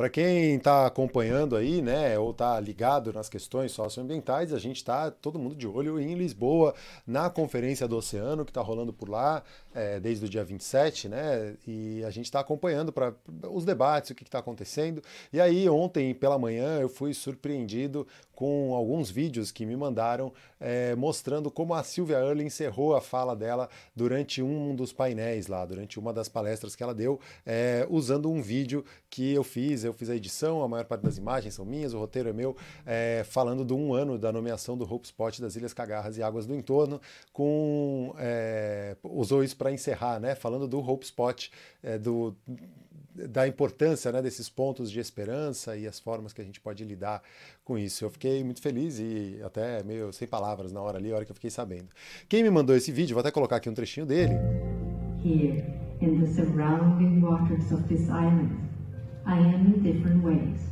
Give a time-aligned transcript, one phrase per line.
[0.00, 5.10] Para quem está acompanhando aí, né, ou está ligado nas questões socioambientais, a gente está
[5.10, 6.74] todo mundo de olho em Lisboa,
[7.06, 9.42] na Conferência do Oceano, que está rolando por lá
[9.74, 13.14] é, desde o dia 27, né, e a gente está acompanhando para
[13.50, 15.02] os debates, o que está acontecendo.
[15.30, 18.06] E aí, ontem pela manhã, eu fui surpreendido
[18.40, 23.36] com alguns vídeos que me mandaram é, mostrando como a Silvia Earle encerrou a fala
[23.36, 28.30] dela durante um dos painéis lá, durante uma das palestras que ela deu, é, usando
[28.30, 31.66] um vídeo que eu fiz, eu fiz a edição, a maior parte das imagens são
[31.66, 35.38] minhas, o roteiro é meu, é, falando do um ano da nomeação do Hope Spot
[35.38, 36.98] das Ilhas Cagarras e Águas do Entorno,
[37.34, 38.14] com
[39.02, 41.46] usou isso para encerrar, né, falando do Hope Spot,
[42.00, 42.34] do
[43.28, 47.22] da importância né, desses pontos de esperança e as formas que a gente pode lidar
[47.64, 48.04] com isso.
[48.04, 51.30] Eu fiquei muito feliz e até meio sem palavras na hora ali, a hora que
[51.30, 51.88] eu fiquei sabendo.
[52.28, 54.34] Quem me mandou esse vídeo, vou até colocar aqui um trechinho dele.
[55.22, 55.64] Here,
[56.00, 58.50] in the surrounding waters of this island,
[59.26, 60.70] I am in different ways.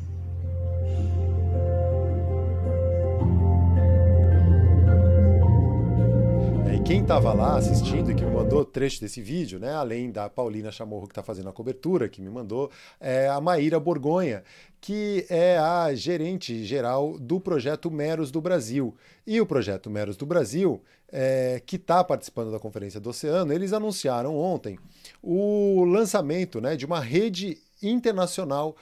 [6.89, 10.73] Quem estava lá assistindo e que me mandou trecho desse vídeo, né, além da Paulina
[10.73, 14.43] Chamorro que está fazendo a cobertura, que me mandou, é a Maíra Borgonha,
[14.81, 18.97] que é a gerente geral do projeto Meros do Brasil.
[19.27, 23.75] E o projeto Meros do Brasil, é, que está participando da Conferência do Oceano, eles
[23.75, 24.79] anunciaram ontem
[25.23, 28.75] o lançamento né, de uma rede internacional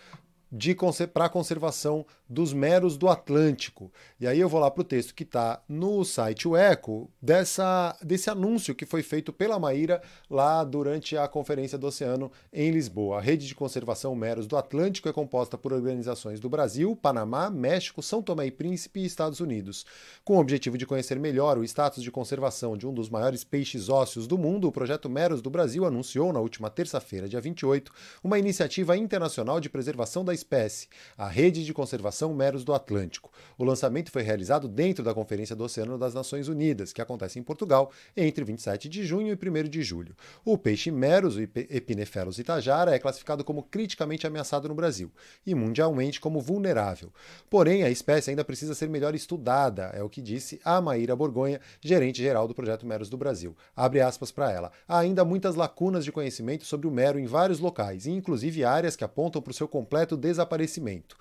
[1.13, 3.93] para a conservação dos meros do Atlântico.
[4.21, 7.97] E aí eu vou lá para o texto que está no site O Eco, dessa,
[8.03, 13.19] desse anúncio que foi feito pela Maíra lá durante a Conferência do Oceano em Lisboa.
[13.19, 18.03] A rede de conservação meros do Atlântico é composta por organizações do Brasil, Panamá, México,
[18.03, 19.85] São Tomé e Príncipe e Estados Unidos.
[20.25, 23.89] Com o objetivo de conhecer melhor o status de conservação de um dos maiores peixes
[23.89, 27.93] ósseos do mundo, o projeto Meros do Brasil anunciou na última terça-feira, dia 28,
[28.23, 30.87] uma iniciativa internacional de preservação da espécie,
[31.19, 33.33] a Rede de Conservação Meros do Atlântico.
[33.59, 37.43] O lançamento foi realizado dentro da Conferência do Oceano das Nações Unidas, que acontece em
[37.43, 40.15] Portugal entre 27 de junho e 1 de julho.
[40.45, 45.11] O peixe Meros, o Epinephelus itajara, é classificado como criticamente ameaçado no Brasil
[45.47, 47.13] e mundialmente como vulnerável.
[47.51, 51.61] Porém, a espécie ainda precisa ser melhor estudada, é o que disse a Maíra Borgonha,
[51.81, 53.57] gerente geral do projeto Meros do Brasil.
[53.75, 54.73] Abre aspas para ela.
[54.87, 59.05] Há ainda muitas lacunas de conhecimento sobre o mero em vários locais, inclusive áreas que
[59.05, 61.17] apontam para o seu completo desaparecimento.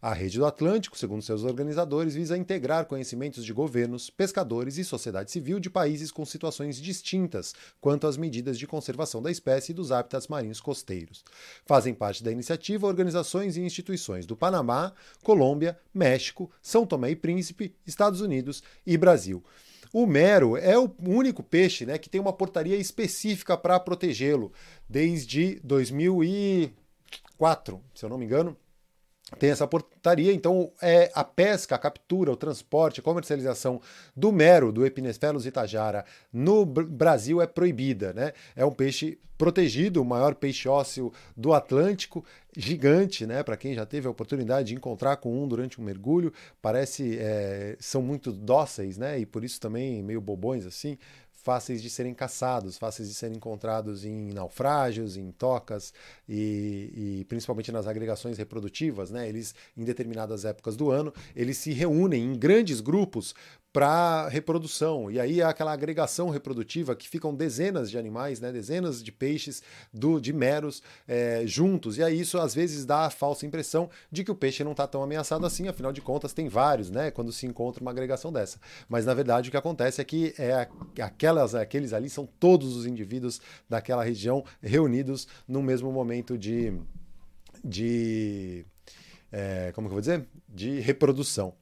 [0.00, 5.30] A Rede do Atlântico, segundo seus organizadores, visa integrar conhecimentos de governos, pescadores e sociedade
[5.30, 9.90] civil de países com situações distintas quanto às medidas de conservação da espécie e dos
[9.90, 11.24] hábitats marinhos costeiros.
[11.66, 14.92] Fazem parte da iniciativa organizações e instituições do Panamá,
[15.22, 19.42] Colômbia, México, São Tomé e Príncipe, Estados Unidos e Brasil.
[19.92, 24.52] O mero é o único peixe né, que tem uma portaria específica para protegê-lo
[24.88, 25.60] desde
[27.38, 28.56] 2004, se eu não me engano
[29.38, 33.80] tem essa portaria, então é a pesca, a captura, o transporte, a comercialização
[34.16, 38.32] do mero, do Epinesfelos itajara, no Brasil é proibida, né?
[38.56, 42.24] É um peixe protegido, o maior peixe ósseo do Atlântico,
[42.56, 43.42] gigante, né?
[43.42, 46.32] Para quem já teve a oportunidade de encontrar com um durante um mergulho,
[46.62, 49.20] parece é, são muito dóceis, né?
[49.20, 50.96] E por isso também meio bobões assim,
[51.48, 55.94] fáceis de serem caçados, fáceis de serem encontrados em naufrágios, em tocas
[56.28, 59.26] e, e, principalmente nas agregações reprodutivas, né?
[59.26, 63.34] Eles, em determinadas épocas do ano, eles se reúnem em grandes grupos
[63.72, 65.10] para reprodução.
[65.10, 69.62] E aí é aquela agregação reprodutiva que ficam dezenas de animais, né, dezenas de peixes
[69.92, 71.98] do, de meros é, juntos.
[71.98, 74.86] E aí isso às vezes dá a falsa impressão de que o peixe não está
[74.86, 78.58] tão ameaçado assim, afinal de contas tem vários, né, quando se encontra uma agregação dessa.
[78.88, 80.66] Mas na verdade o que acontece é que é
[81.02, 86.72] aquelas, aqueles ali são todos os indivíduos daquela região reunidos no mesmo momento de.
[87.62, 88.64] de
[89.30, 90.26] é, como que eu vou dizer?
[90.48, 91.54] De reprodução.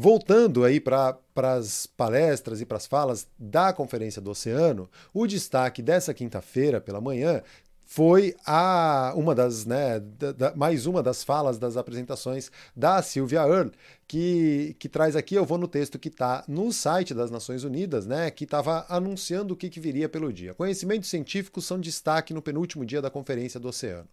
[0.00, 5.82] Voltando aí para as palestras e para as falas da Conferência do Oceano, o destaque
[5.82, 7.42] dessa quinta-feira pela manhã
[7.84, 13.40] foi a uma das, né, da, da, mais uma das falas das apresentações da Sylvia
[13.40, 13.72] Earle,
[14.06, 18.06] que, que traz aqui, eu vou no texto que está no site das Nações Unidas,
[18.06, 20.54] né, que estava anunciando o que, que viria pelo dia.
[20.54, 24.06] Conhecimentos científicos são destaque no penúltimo dia da Conferência do Oceano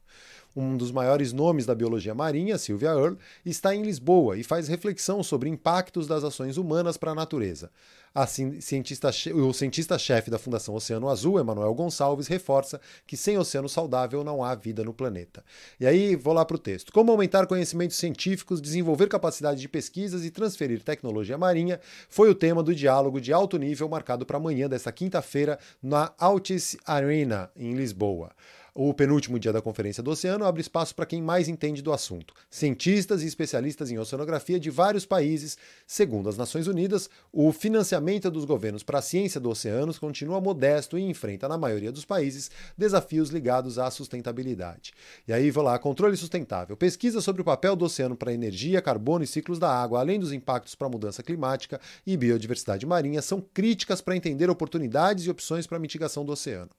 [0.55, 5.21] um dos maiores nomes da biologia marinha, Sylvia Earle, está em Lisboa e faz reflexão
[5.21, 7.69] sobre impactos das ações humanas para a natureza.
[8.13, 14.23] A cientista, o cientista-chefe da Fundação Oceano Azul, Emanuel Gonçalves, reforça que sem oceano saudável
[14.23, 15.43] não há vida no planeta.
[15.77, 16.93] E aí, vou lá para o texto.
[16.93, 21.77] Como aumentar conhecimentos científicos, desenvolver capacidade de pesquisas e transferir tecnologia marinha
[22.07, 26.77] foi o tema do diálogo de alto nível marcado para amanhã desta quinta-feira na Altis
[26.85, 28.31] Arena, em Lisboa.
[28.77, 32.33] O penúltimo dia da Conferência do Oceano abre espaço para quem mais entende do assunto.
[32.49, 35.57] Cientistas e especialistas em oceanografia de vários países.
[35.87, 40.97] Segundo as Nações Unidas, o financiamento dos governos para a ciência do oceano continua modesto
[40.97, 44.91] e enfrenta, na maioria dos países, desafios ligados à sustentabilidade.
[45.25, 46.75] E aí, vou lá, controle sustentável.
[46.75, 50.33] Pesquisa sobre o papel do oceano para energia, carbono e ciclos da água, além dos
[50.33, 55.65] impactos para a mudança climática e biodiversidade marinha, são críticas para entender oportunidades e opções
[55.65, 56.71] para a mitigação do oceano.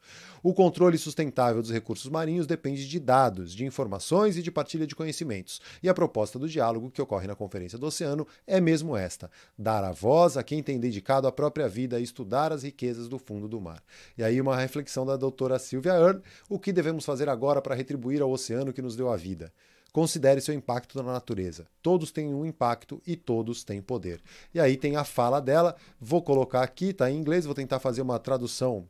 [0.42, 4.94] O controle sustentável dos recursos marinhos depende de dados, de informações e de partilha de
[4.94, 5.60] conhecimentos.
[5.82, 9.84] E a proposta do diálogo que ocorre na Conferência do Oceano é mesmo esta: dar
[9.84, 13.48] a voz a quem tem dedicado a própria vida a estudar as riquezas do fundo
[13.48, 13.82] do mar.
[14.18, 18.20] E aí uma reflexão da doutora Sylvia Earle: o que devemos fazer agora para retribuir
[18.20, 19.52] ao oceano que nos deu a vida?
[19.96, 21.66] Considere seu impacto na natureza.
[21.80, 24.20] Todos têm um impacto e todos têm poder.
[24.52, 28.02] E aí tem a fala dela, vou colocar aqui, tá em inglês, vou tentar fazer
[28.02, 28.86] uma tradução.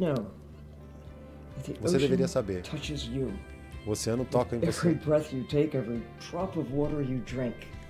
[0.00, 0.47] Não.
[1.80, 2.62] Você deveria saber.
[3.86, 4.98] O oceano toca em você.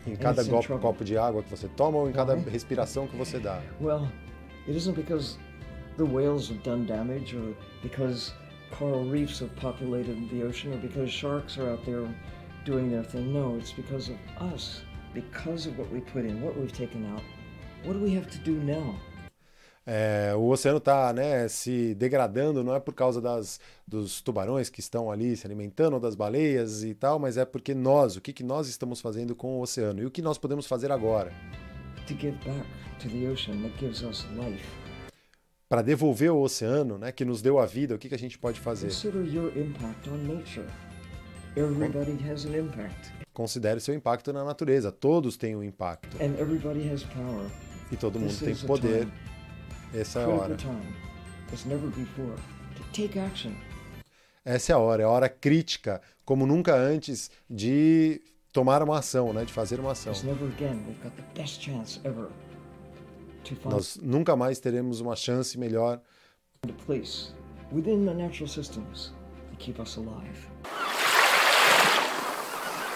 [0.07, 3.39] Em cada copo, copo de água que você toma ou em cada respiração que você
[3.39, 3.61] dá.
[3.81, 4.09] Well,
[4.67, 5.37] it isn't because
[5.97, 8.33] the whales have done damage or because
[8.71, 12.07] coral reefs have populated the ocean or because sharks are out there
[12.65, 13.33] doing their thing.
[13.33, 14.17] No, it's because of
[14.55, 14.83] us.
[15.15, 17.23] Because of what we put in, what we've taken out.
[17.85, 18.95] What do we have to do now?
[19.91, 24.81] É, o oceano está né, se degradando, não é por causa das, dos tubarões que
[24.81, 28.45] estão ali se alimentando, das baleias e tal, mas é porque nós, o que, que
[28.45, 31.33] nós estamos fazendo com o oceano e o que nós podemos fazer agora.
[35.71, 38.39] Para devolver o oceano, né, que nos deu a vida, o que, que a gente
[38.39, 38.91] pode fazer?
[43.33, 44.93] Considere seu impacto na natureza.
[44.93, 46.15] Todos têm um impacto.
[47.91, 49.09] E todo mundo tem poder
[49.95, 50.57] essa é a hora.
[54.45, 58.21] Essa é a hora, é a hora crítica, como nunca antes, de
[58.53, 59.45] tomar uma ação, né?
[59.45, 60.13] de fazer uma ação.
[63.71, 66.01] Nós nunca mais teremos uma chance melhor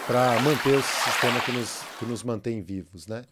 [0.05, 3.23] para manter o sistema que nos, que nos mantém vivos, né?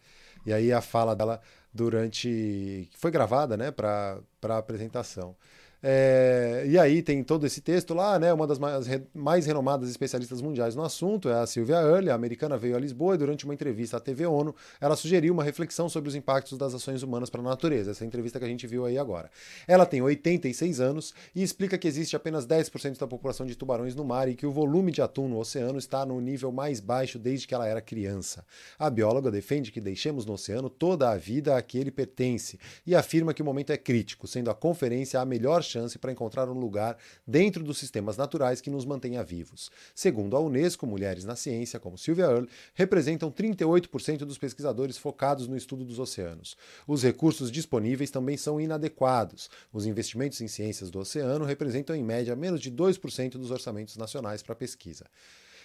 [0.45, 1.41] E aí a fala dela
[1.73, 2.89] durante.
[2.91, 5.35] que foi gravada né, para a apresentação.
[5.83, 8.31] É, e aí tem todo esse texto lá, né?
[8.31, 12.55] Uma das mais, mais renomadas especialistas mundiais no assunto é a Sylvia Earle, a americana
[12.55, 16.09] veio a Lisboa e durante uma entrevista à TV ONU, ela sugeriu uma reflexão sobre
[16.09, 18.97] os impactos das ações humanas para a natureza, essa entrevista que a gente viu aí
[18.97, 19.31] agora.
[19.67, 24.05] Ela tem 86 anos e explica que existe apenas 10% da população de tubarões no
[24.05, 27.47] mar e que o volume de atum no oceano está no nível mais baixo desde
[27.47, 28.45] que ela era criança.
[28.77, 32.95] A bióloga defende que deixemos no oceano toda a vida a que ele pertence e
[32.95, 36.59] afirma que o momento é crítico, sendo a conferência a melhor chance para encontrar um
[36.59, 39.71] lugar dentro dos sistemas naturais que nos mantenha vivos.
[39.95, 45.55] Segundo a Unesco, mulheres na ciência, como Sylvia Earle, representam 38% dos pesquisadores focados no
[45.55, 46.57] estudo dos oceanos.
[46.87, 49.49] Os recursos disponíveis também são inadequados.
[49.71, 54.43] Os investimentos em ciências do oceano representam, em média, menos de 2% dos orçamentos nacionais
[54.43, 55.05] para pesquisa.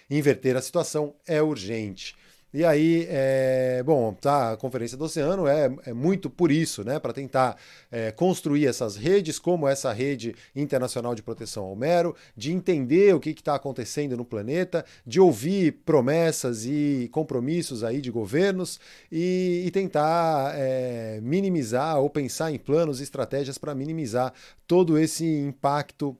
[0.09, 2.15] Inverter a situação é urgente.
[2.53, 6.97] E aí, é, bom, tá, a Conferência do Oceano é, é muito por isso, né?
[6.97, 7.57] Para tentar
[7.91, 13.19] é, construir essas redes, como essa rede internacional de proteção ao mero, de entender o
[13.19, 18.79] que está acontecendo no planeta, de ouvir promessas e compromissos aí de governos
[19.11, 24.33] e, e tentar é, minimizar ou pensar em planos e estratégias para minimizar
[24.65, 26.17] todo esse impacto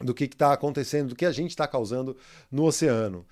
[0.00, 2.16] do que está acontecendo, do que a gente está causando
[2.50, 3.24] no oceano.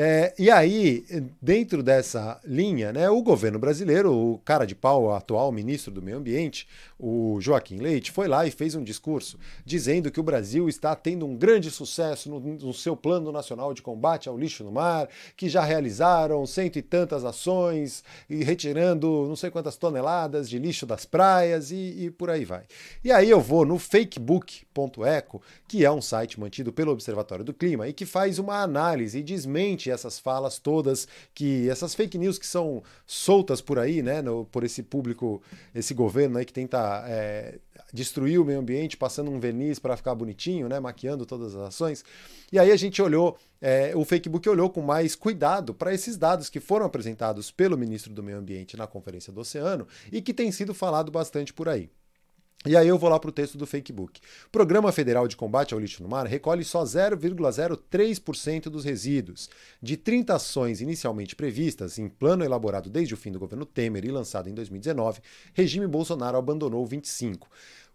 [0.00, 1.04] É, e aí,
[1.42, 6.00] dentro dessa linha, né, o governo brasileiro, o cara de pau, o atual ministro do
[6.00, 10.68] Meio Ambiente, o Joaquim Leite, foi lá e fez um discurso dizendo que o Brasil
[10.68, 14.70] está tendo um grande sucesso no, no seu plano nacional de combate ao lixo no
[14.70, 20.60] mar, que já realizaram cento e tantas ações e retirando não sei quantas toneladas de
[20.60, 22.62] lixo das praias e, e por aí vai.
[23.02, 27.88] E aí eu vou no fakebook.eco, que é um site mantido pelo Observatório do Clima
[27.88, 32.46] e que faz uma análise e desmente essas falas todas, que essas fake news que
[32.46, 35.42] são soltas por aí, né, no, por esse público,
[35.74, 37.58] esse governo aí que tenta é,
[37.92, 42.04] destruir o meio ambiente, passando um verniz para ficar bonitinho, né, maquiando todas as ações.
[42.52, 46.48] E aí a gente olhou, é, o Facebook olhou com mais cuidado para esses dados
[46.48, 50.50] que foram apresentados pelo ministro do Meio Ambiente na Conferência do Oceano e que tem
[50.52, 51.90] sido falado bastante por aí.
[52.66, 54.20] E aí eu vou lá para o texto do Facebook.
[54.50, 59.48] Programa Federal de Combate ao Lixo no Mar recolhe só 0,03% dos resíduos.
[59.80, 64.10] De 30 ações inicialmente previstas em plano elaborado desde o fim do governo Temer e
[64.10, 65.20] lançado em 2019,
[65.54, 67.48] regime Bolsonaro abandonou 25.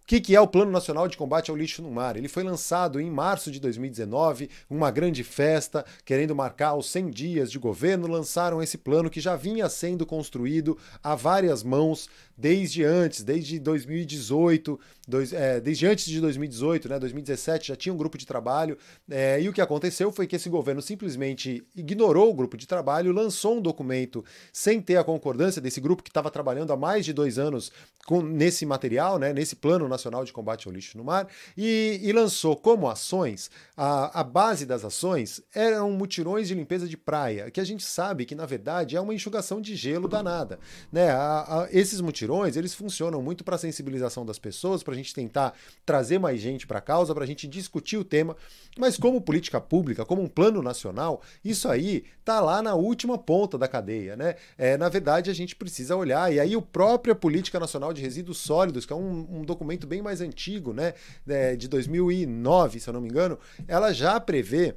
[0.04, 2.18] O que, que, é o Plano Nacional de Combate ao Lixo no Mar?
[2.18, 7.50] Ele foi lançado em março de 2019, uma grande festa, querendo marcar os 100 dias
[7.50, 13.24] de governo, lançaram esse plano que já vinha sendo construído a várias mãos desde antes,
[13.24, 18.26] desde 2018, dois, é, desde antes de 2018, né, 2017 já tinha um grupo de
[18.26, 18.78] trabalho,
[19.10, 23.14] é, e o que aconteceu foi que esse governo simplesmente ignorou o grupo de trabalho,
[23.14, 27.14] lançou um documento sem ter a concordância desse grupo que estava trabalhando há mais de
[27.14, 27.72] dois anos
[28.06, 32.12] com, nesse material, né, nesse Plano Nacional de Combate ao Lixo no Mar, e, e
[32.12, 37.62] lançou como ações, a, a base das ações eram mutirões de limpeza de praia, que
[37.62, 40.60] a gente sabe que na verdade é uma enxugação de gelo danada.
[40.92, 41.10] Né?
[41.12, 45.54] A, a, esses mutirões eles funcionam muito para sensibilização das pessoas, para a gente tentar
[45.86, 48.36] trazer mais gente para a causa, para a gente discutir o tema,
[48.78, 53.58] mas como política pública, como um plano nacional, isso aí tá lá na última ponta
[53.58, 54.36] da cadeia, né?
[54.58, 58.38] É, na verdade, a gente precisa olhar, e aí o própria Política Nacional de Resíduos
[58.40, 60.94] Sólidos, que é um, um documento bem mais antigo, né,
[61.28, 63.38] é, de 2009, se eu não me engano,
[63.68, 64.76] ela já prevê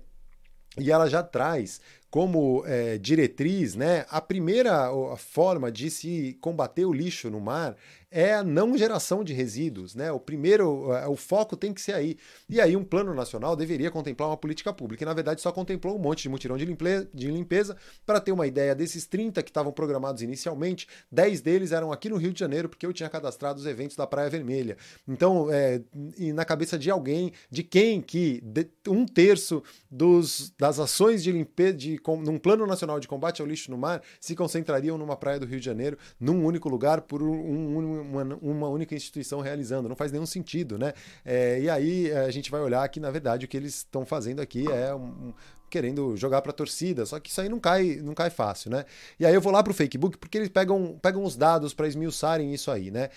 [0.79, 6.93] e ela já traz como é, diretriz, né, a primeira forma de se combater o
[6.93, 7.77] lixo no mar
[8.11, 10.13] é a não geração de resíduos, né?
[10.13, 12.17] O primeiro, é, o foco tem que ser aí.
[12.49, 15.97] E aí um plano nacional deveria contemplar uma política pública, e na verdade só contemplou
[15.97, 17.77] um monte de mutirão de limpeza, de limpeza.
[18.05, 22.17] Para ter uma ideia, desses 30 que estavam programados inicialmente, 10 deles eram aqui no
[22.17, 24.77] Rio de Janeiro, porque eu tinha cadastrado os eventos da Praia Vermelha.
[25.07, 25.83] Então, é,
[26.17, 28.43] e na cabeça de alguém, de quem que
[28.89, 33.49] um terço dos, das ações de limpeza, de, com, num plano nacional de combate ao
[33.49, 37.23] lixo no mar, se concentrariam numa praia do Rio de Janeiro, num único lugar, por
[37.23, 39.89] um, um uma, uma única instituição realizando.
[39.89, 40.93] Não faz nenhum sentido, né?
[41.25, 44.05] É, e aí é, a gente vai olhar que, na verdade, o que eles estão
[44.05, 45.33] fazendo aqui é um,
[45.69, 48.85] querendo jogar para a torcida, só que isso aí não cai, não cai fácil, né?
[49.19, 51.89] E aí eu vou lá para o Facebook porque eles pegam, pegam os dados para
[51.89, 53.11] esmiuçarem isso aí, né?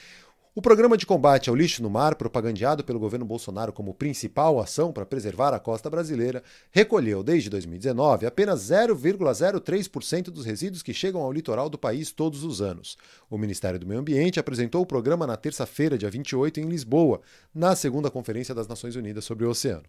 [0.60, 4.92] O programa de combate ao lixo no mar, propagandeado pelo governo Bolsonaro como principal ação
[4.92, 11.32] para preservar a costa brasileira, recolheu desde 2019 apenas 0,03% dos resíduos que chegam ao
[11.32, 12.98] litoral do país todos os anos.
[13.30, 17.22] O Ministério do Meio Ambiente apresentou o programa na terça-feira, dia 28, em Lisboa,
[17.56, 19.86] na segunda Conferência das Nações Unidas sobre o Oceano.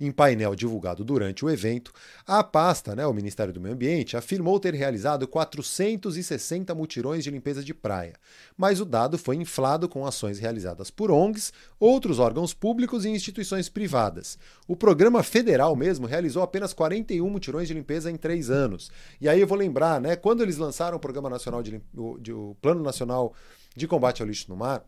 [0.00, 1.92] Em painel divulgado durante o evento,
[2.26, 7.62] a pasta, né, o Ministério do Meio Ambiente, afirmou ter realizado 460 mutirões de limpeza
[7.62, 8.14] de praia,
[8.56, 13.68] mas o dado foi inflado com ações realizadas por ONGs, outros órgãos públicos e instituições
[13.68, 14.38] privadas.
[14.66, 18.90] O programa federal mesmo realizou apenas 41 mutirões de limpeza em três anos.
[19.20, 21.80] E aí eu vou lembrar, né, quando eles lançaram o Programa Nacional de,
[22.20, 23.34] de o Plano Nacional
[23.76, 24.84] de Combate ao Lixo no Mar,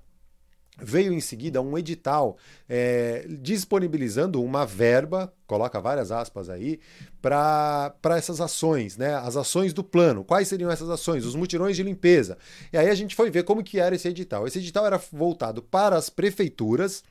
[0.78, 2.36] Veio em seguida um edital
[2.68, 6.78] é, disponibilizando uma verba, coloca várias aspas aí,
[7.22, 9.14] para essas ações, né?
[9.14, 10.22] As ações do plano.
[10.22, 11.24] Quais seriam essas ações?
[11.24, 12.36] Os mutirões de limpeza.
[12.72, 14.46] E aí a gente foi ver como que era esse edital.
[14.46, 17.02] Esse edital era voltado para as prefeituras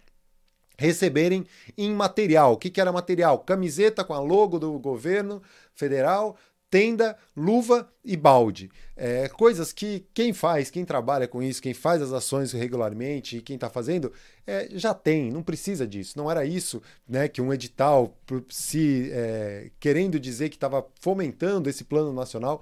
[0.78, 1.46] receberem
[1.78, 2.54] em material.
[2.54, 3.40] O que, que era material?
[3.40, 5.42] Camiseta com a logo do governo
[5.74, 6.38] federal,
[6.76, 8.70] tenda, luva e balde.
[8.98, 13.42] É, coisas que quem faz, quem trabalha com isso, quem faz as ações regularmente e
[13.42, 14.12] quem está fazendo,
[14.46, 16.18] é, já tem, não precisa disso.
[16.18, 18.14] Não era isso né, que um edital,
[18.50, 22.62] se é, querendo dizer que estava fomentando esse plano nacional.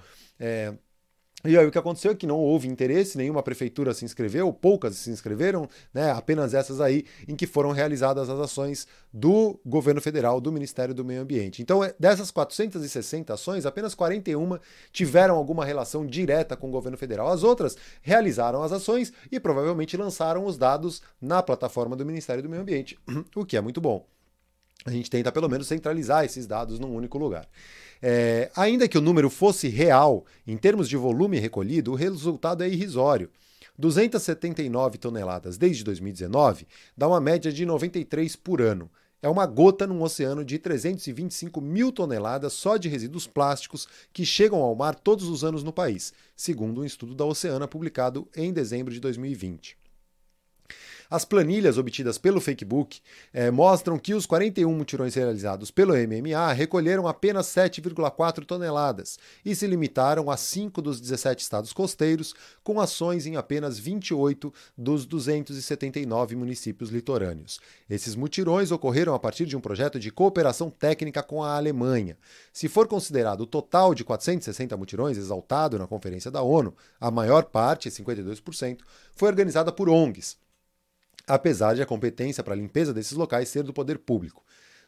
[1.46, 4.96] E aí o que aconteceu é que não houve interesse, nenhuma prefeitura se inscreveu, poucas
[4.96, 10.40] se inscreveram, né, apenas essas aí em que foram realizadas as ações do governo federal,
[10.40, 11.62] do Ministério do Meio Ambiente.
[11.62, 14.58] Então, é, dessas 460 ações, apenas 41
[14.94, 17.28] tiveram alguma relação direta com o governo federal.
[17.28, 22.48] As outras realizaram as ações e provavelmente lançaram os dados na plataforma do Ministério do
[22.48, 22.98] Meio Ambiente,
[23.36, 24.08] o que é muito bom.
[24.86, 27.48] A gente tenta pelo menos centralizar esses dados num único lugar.
[28.06, 32.68] É, ainda que o número fosse real, em termos de volume recolhido, o resultado é
[32.68, 33.30] irrisório.
[33.80, 36.68] 279 toneladas desde 2019
[36.98, 38.92] dá uma média de 93 por ano.
[39.22, 44.60] É uma gota num oceano de 325 mil toneladas só de resíduos plásticos que chegam
[44.60, 48.94] ao mar todos os anos no país, segundo um estudo da Oceana publicado em dezembro
[48.94, 49.78] de 2020.
[51.14, 53.00] As planilhas obtidas pelo Facebook
[53.32, 59.68] eh, mostram que os 41 mutirões realizados pelo MMA recolheram apenas 7,4 toneladas e se
[59.68, 66.90] limitaram a 5 dos 17 estados costeiros, com ações em apenas 28 dos 279 municípios
[66.90, 67.60] litorâneos.
[67.88, 72.18] Esses mutirões ocorreram a partir de um projeto de cooperação técnica com a Alemanha.
[72.52, 77.44] Se for considerado o total de 460 mutirões exaltado na Conferência da ONU, a maior
[77.44, 78.80] parte, 52%,
[79.16, 80.42] foi organizada por ONGs,
[81.28, 84.44] apesar de a competência para a limpeza desses locais ser do poder público.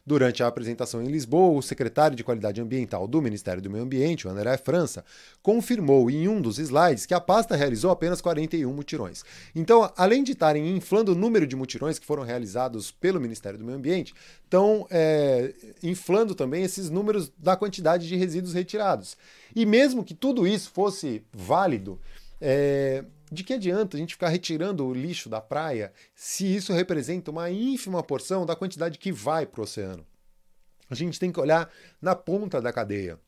[0.06, 4.28] Durante a apresentação em Lisboa, o secretário de Qualidade Ambiental do Ministério do Meio Ambiente,
[4.28, 5.04] André França,
[5.42, 9.24] confirmou em um dos slides que a pasta realizou apenas 41 mutirões.
[9.52, 13.64] Então, além de estarem inflando o número de mutirões que foram realizados pelo Ministério do
[13.64, 14.14] Meio Ambiente,
[14.44, 15.52] estão é,
[15.82, 19.16] inflando também esses números da quantidade de resíduos retirados.
[19.56, 21.98] E mesmo que tudo isso fosse válido,
[22.40, 27.30] é, de que adianta a gente ficar retirando o lixo da praia se isso representa
[27.30, 30.06] uma ínfima porção da quantidade que vai para o oceano?
[30.88, 33.18] A gente tem que olhar na ponta da cadeia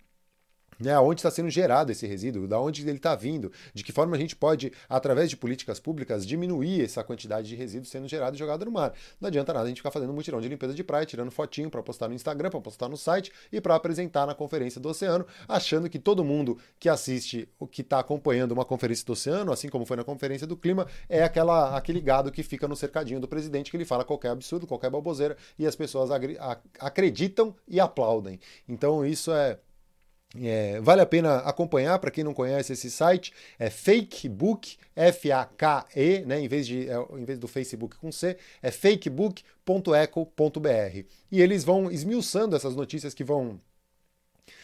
[0.79, 4.17] né, onde está sendo gerado esse resíduo, da onde ele está vindo, de que forma
[4.17, 8.39] a gente pode, através de políticas públicas, diminuir essa quantidade de resíduo sendo gerado e
[8.39, 8.93] jogado no mar.
[9.21, 11.71] Não adianta nada a gente ficar fazendo um mutirão de limpeza de praia, tirando fotinho
[11.71, 15.27] para postar no Instagram, para postar no site e para apresentar na conferência do oceano,
[15.47, 19.69] achando que todo mundo que assiste, o que está acompanhando uma conferência do oceano, assim
[19.69, 23.29] como foi na conferência do clima, é aquela, aquele gado que fica no cercadinho do
[23.29, 26.11] presidente que ele fala qualquer absurdo, qualquer baboseira e as pessoas
[26.79, 28.39] acreditam e aplaudem.
[28.69, 29.59] Então isso é
[30.37, 36.41] é, vale a pena acompanhar para quem não conhece esse site, é Fakebook, F-A-K-E, né,
[36.41, 41.07] em, vez de, é, em vez do Facebook com C, é fakebook.eco.br.
[41.31, 43.59] E eles vão esmiuçando essas notícias que vão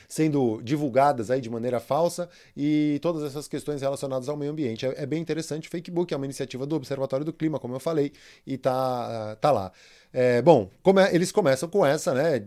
[0.08, 4.86] sendo divulgadas aí de maneira falsa e todas essas questões relacionadas ao meio ambiente.
[4.86, 5.68] É, é bem interessante.
[5.68, 8.12] O Fakebook é uma iniciativa do Observatório do Clima, como eu falei,
[8.46, 9.72] e tá, tá lá.
[10.12, 12.44] É, bom, é, eles começam com essa, né?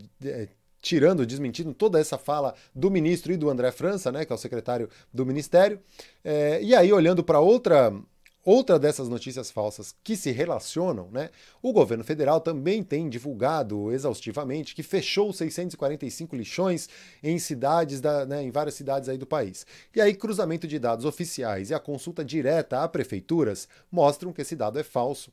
[0.87, 4.39] Tirando, desmentindo toda essa fala do ministro e do André França, né, que é o
[4.39, 5.79] secretário do ministério.
[6.23, 7.93] É, e aí, olhando para outra.
[8.49, 11.31] Outra dessas notícias falsas que se relacionam, né?
[11.61, 16.87] O governo federal também tem divulgado exaustivamente que fechou 645 lixões
[17.21, 19.65] em cidades, da, né, em várias cidades aí do país.
[19.93, 24.55] E aí, cruzamento de dados oficiais e a consulta direta a prefeituras mostram que esse
[24.55, 25.29] dado é falso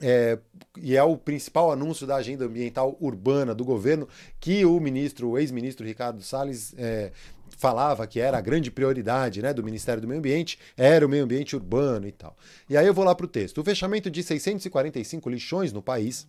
[0.00, 0.38] é,
[0.78, 5.38] e é o principal anúncio da agenda ambiental urbana do governo que o ministro, o
[5.38, 7.12] ex-ministro Ricardo Salles é,
[7.56, 11.24] falava que era a grande prioridade né, do Ministério do Meio Ambiente, era o meio
[11.24, 12.36] ambiente urbano e tal.
[12.68, 13.58] E aí eu vou lá para o texto.
[13.58, 16.26] O fechamento de 645 lixões no país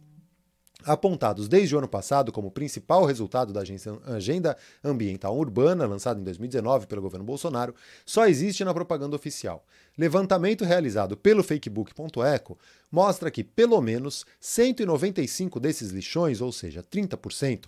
[0.85, 3.61] apontados desde o ano passado como principal resultado da
[4.05, 9.65] Agenda Ambiental Urbana, lançada em 2019 pelo governo Bolsonaro, só existe na propaganda oficial.
[9.97, 12.57] Levantamento realizado pelo fakebook.eco
[12.91, 17.65] mostra que pelo menos 195 desses lixões, ou seja, 30%,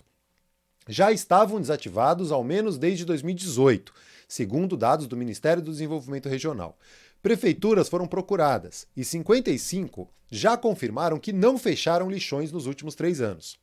[0.88, 3.92] já estavam desativados ao menos desde 2018,
[4.28, 6.76] segundo dados do Ministério do Desenvolvimento Regional.
[7.24, 13.58] Prefeituras foram procuradas e 55 já confirmaram que não fecharam lixões nos últimos três anos.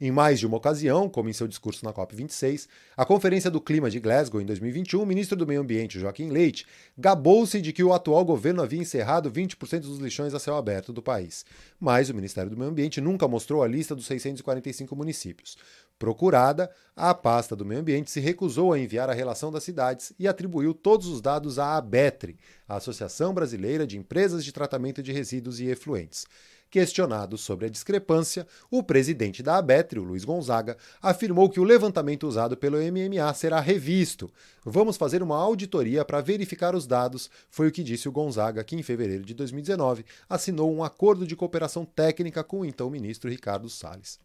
[0.00, 3.90] Em mais de uma ocasião, como em seu discurso na COP26, a Conferência do Clima
[3.90, 7.92] de Glasgow em 2021, o ministro do Meio Ambiente, Joaquim Leite, gabou-se de que o
[7.92, 11.44] atual governo havia encerrado 20% dos lixões a céu aberto do país.
[11.80, 15.58] Mas o Ministério do Meio Ambiente nunca mostrou a lista dos 645 municípios.
[16.00, 20.26] Procurada, a pasta do Meio Ambiente se recusou a enviar a relação das cidades e
[20.26, 25.60] atribuiu todos os dados à ABETRE, a Associação Brasileira de Empresas de Tratamento de Resíduos
[25.60, 26.24] e Efluentes.
[26.70, 32.26] Questionado sobre a discrepância, o presidente da ABETRE, o Luiz Gonzaga, afirmou que o levantamento
[32.26, 34.32] usado pelo MMA será revisto.
[34.64, 38.74] Vamos fazer uma auditoria para verificar os dados, foi o que disse o Gonzaga, que
[38.74, 43.68] em fevereiro de 2019 assinou um acordo de cooperação técnica com o então ministro Ricardo
[43.68, 44.18] Salles.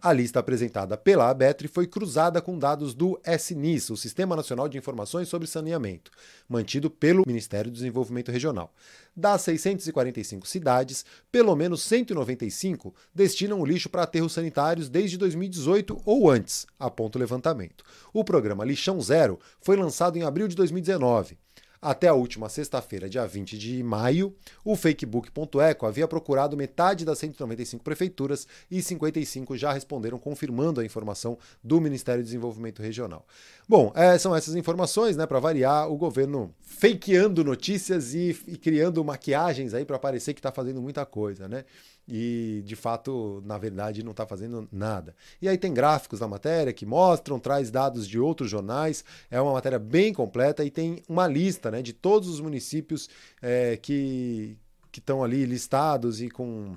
[0.00, 4.78] A lista apresentada pela ABETRE foi cruzada com dados do SNIS, o Sistema Nacional de
[4.78, 6.10] Informações sobre Saneamento,
[6.48, 8.72] mantido pelo Ministério do Desenvolvimento Regional.
[9.14, 16.30] Das 645 cidades, pelo menos 195 destinam o lixo para aterros sanitários desde 2018 ou
[16.30, 17.84] antes, aponta o levantamento.
[18.12, 21.36] O programa Lixão Zero foi lançado em abril de 2019.
[21.84, 24.32] Até a última sexta-feira, dia 20 de maio,
[24.64, 31.36] o Fakebook.eco havia procurado metade das 195 prefeituras e 55 já responderam confirmando a informação
[31.60, 33.26] do Ministério do Desenvolvimento Regional.
[33.68, 35.26] Bom, é, são essas informações, né?
[35.26, 40.50] Para variar, o governo fakeando notícias e, e criando maquiagens aí para parecer que está
[40.50, 41.64] fazendo muita coisa, né?
[42.08, 45.14] e de fato, na verdade, não está fazendo nada.
[45.40, 49.52] E aí tem gráficos na matéria que mostram, traz dados de outros jornais, é uma
[49.52, 53.08] matéria bem completa e tem uma lista né, de todos os municípios
[53.40, 54.56] é, que,
[54.90, 56.76] que estão ali listados e com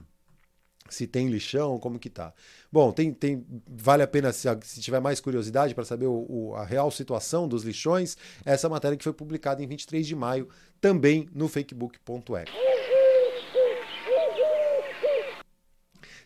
[0.89, 2.33] se tem lixão, como que tá.
[2.71, 6.55] Bom, tem, tem vale a pena, se, se tiver mais curiosidade para saber o, o,
[6.55, 10.47] a real situação dos lixões, essa matéria que foi publicada em 23 de maio,
[10.79, 12.51] também no fakebook.eco.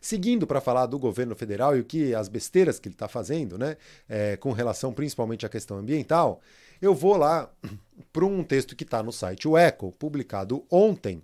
[0.01, 3.57] Seguindo para falar do governo federal e o que as besteiras que ele está fazendo,
[3.57, 3.75] né,
[4.07, 6.41] é, com relação principalmente à questão ambiental,
[6.81, 7.51] eu vou lá
[8.13, 11.21] para um texto que está no site O Eco, publicado ontem,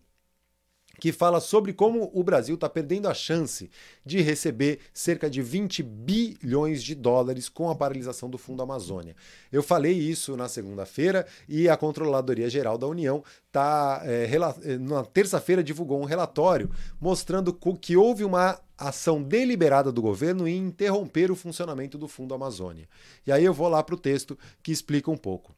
[1.00, 3.70] que fala sobre como o Brasil está perdendo a chance
[4.06, 9.16] de receber cerca de 20 bilhões de dólares com a paralisação do Fundo Amazônia.
[9.52, 15.64] Eu falei isso na segunda-feira e a Controladoria Geral da União tá, é, na terça-feira
[15.64, 21.98] divulgou um relatório mostrando que houve uma ação deliberada do governo em interromper o funcionamento
[21.98, 22.88] do Fundo Amazônia.
[23.26, 25.55] E aí eu vou lá para o texto que explica um pouco.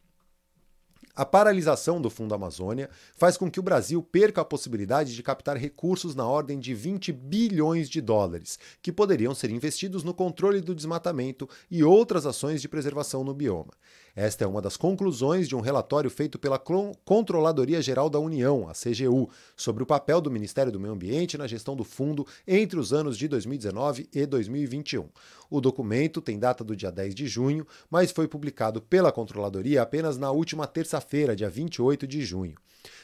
[1.18, 5.58] A paralisação do Fundo Amazônia faz com que o Brasil perca a possibilidade de captar
[5.58, 10.76] recursos na ordem de 20 bilhões de dólares, que poderiam ser investidos no controle do
[10.76, 13.74] desmatamento e outras ações de preservação no bioma.
[14.20, 18.74] Esta é uma das conclusões de um relatório feito pela Controladoria Geral da União, a
[18.74, 22.92] CGU, sobre o papel do Ministério do Meio Ambiente na gestão do fundo entre os
[22.92, 25.08] anos de 2019 e 2021.
[25.52, 30.18] O documento tem data do dia 10 de junho, mas foi publicado pela Controladoria apenas
[30.18, 32.56] na última terça-feira, dia 28 de junho.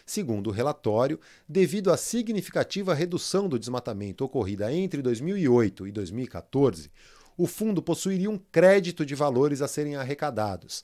[0.08, 6.90] Segundo o relatório, devido à significativa redução do desmatamento ocorrida entre 2008 e 2014,
[7.38, 10.82] o fundo possuiria um crédito de valores a serem arrecadados.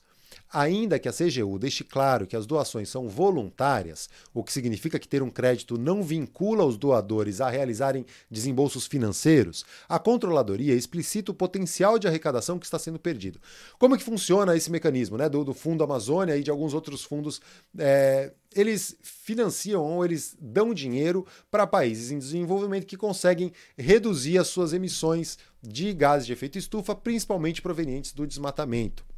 [0.51, 5.07] Ainda que a CGU deixe claro que as doações são voluntárias, o que significa que
[5.07, 11.35] ter um crédito não vincula os doadores a realizarem desembolsos financeiros, a controladoria explicita o
[11.35, 13.39] potencial de arrecadação que está sendo perdido.
[13.77, 17.39] Como que funciona esse mecanismo né, do, do Fundo Amazônia e de alguns outros fundos?
[17.77, 24.47] É, eles financiam ou eles dão dinheiro para países em desenvolvimento que conseguem reduzir as
[24.47, 29.08] suas emissões de gases de efeito estufa, principalmente provenientes do desmatamento.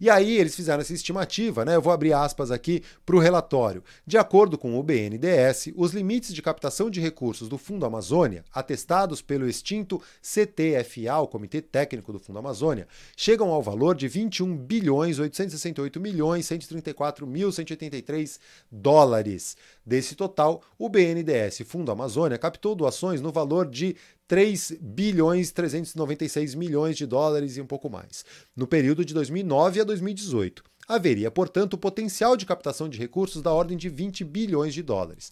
[0.00, 1.74] E aí eles fizeram essa estimativa, né?
[1.74, 3.82] Eu vou abrir aspas aqui para o relatório.
[4.06, 9.22] De acordo com o BNDES, os limites de captação de recursos do Fundo Amazônia, atestados
[9.22, 15.18] pelo extinto CTFA, o Comitê Técnico do Fundo Amazônia, chegam ao valor de 21 bilhões
[15.18, 18.38] 868 milhões 134 mil 183
[18.70, 19.56] dólares.
[19.84, 23.96] Desse total, o BNDES Fundo Amazônia captou doações no valor de
[24.28, 28.24] 3 bilhões 396 milhões de dólares e um pouco mais,
[28.56, 30.64] no período de 2009 a 2018.
[30.88, 35.30] Haveria, portanto, potencial de captação de recursos da ordem de 20 bilhões de dólares.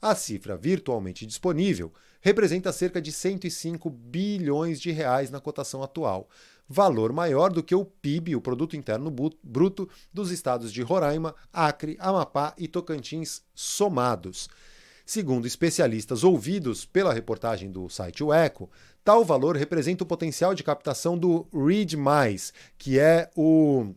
[0.00, 6.28] A cifra virtualmente disponível representa cerca de 105 bilhões de reais na cotação atual,
[6.68, 11.96] valor maior do que o PIB, o produto interno bruto dos estados de Roraima, Acre,
[12.00, 14.48] Amapá e Tocantins somados.
[15.04, 18.70] Segundo especialistas ouvidos pela reportagem do site O Eco,
[19.04, 21.96] tal valor representa o potencial de captação do READ+,
[22.78, 23.94] que é o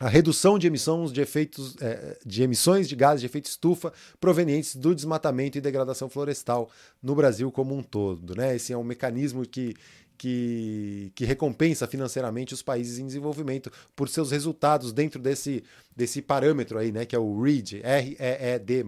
[0.00, 4.76] a redução de emissões de, efeitos, é, de emissões de gases de efeito estufa provenientes
[4.76, 6.70] do desmatamento e degradação florestal
[7.02, 8.34] no Brasil como um todo.
[8.36, 8.54] Né?
[8.54, 9.74] Esse é um mecanismo que,
[10.18, 15.62] que, que recompensa financeiramente os países em desenvolvimento por seus resultados dentro desse,
[15.96, 18.84] desse parâmetro aí, né, que é o REED, R-E-E-D+.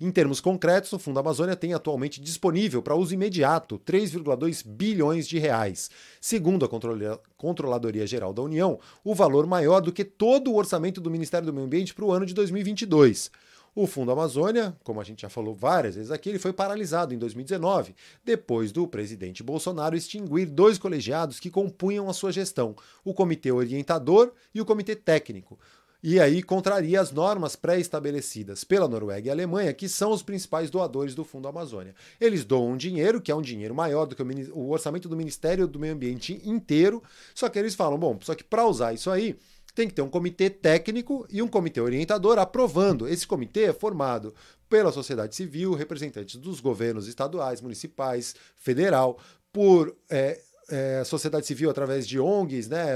[0.00, 5.38] Em termos concretos, o Fundo Amazônia tem atualmente disponível para uso imediato 3,2 bilhões de
[5.38, 5.88] reais.
[6.20, 11.10] Segundo a Controladoria Geral da União, o valor maior do que todo o orçamento do
[11.10, 13.30] Ministério do Meio Ambiente para o ano de 2022.
[13.74, 17.18] O Fundo Amazônia, como a gente já falou várias vezes aqui, ele foi paralisado em
[17.18, 23.52] 2019, depois do presidente Bolsonaro extinguir dois colegiados que compunham a sua gestão, o Comitê
[23.52, 25.56] Orientador e o Comitê Técnico.
[26.02, 31.14] E aí contraria as normas pré-estabelecidas pela Noruega e Alemanha, que são os principais doadores
[31.14, 31.94] do Fundo Amazônia.
[32.18, 35.78] Eles doam dinheiro, que é um dinheiro maior do que o orçamento do Ministério do
[35.78, 37.02] Meio Ambiente inteiro,
[37.34, 39.36] só que eles falam, bom, só que para usar isso aí,
[39.74, 43.08] tem que ter um comitê técnico e um comitê orientador aprovando.
[43.08, 44.34] Esse comitê é formado
[44.68, 49.18] pela sociedade civil, representantes dos governos estaduais, municipais, federal,
[49.52, 52.86] por é, é, sociedade civil através de ONGs, né,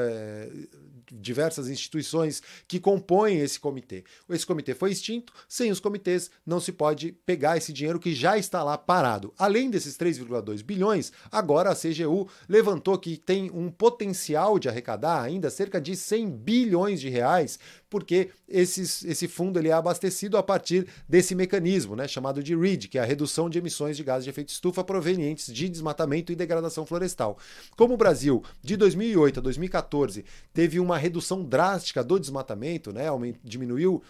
[1.12, 4.04] diversas instituições que compõem esse comitê.
[4.28, 8.38] Esse comitê foi extinto, sem os comitês não se pode pegar esse dinheiro que já
[8.38, 9.32] está lá parado.
[9.38, 15.50] Além desses 3,2 bilhões, agora a CGU levantou que tem um potencial de arrecadar ainda
[15.50, 17.58] cerca de 100 bilhões de reais
[17.94, 22.88] porque esses, esse fundo ele é abastecido a partir desse mecanismo, né, chamado de READ,
[22.88, 26.34] que é a redução de emissões de gases de efeito estufa provenientes de desmatamento e
[26.34, 27.38] degradação florestal.
[27.76, 33.04] Como o Brasil, de 2008 a 2014, teve uma redução drástica do desmatamento, né,
[33.44, 34.02] diminuiu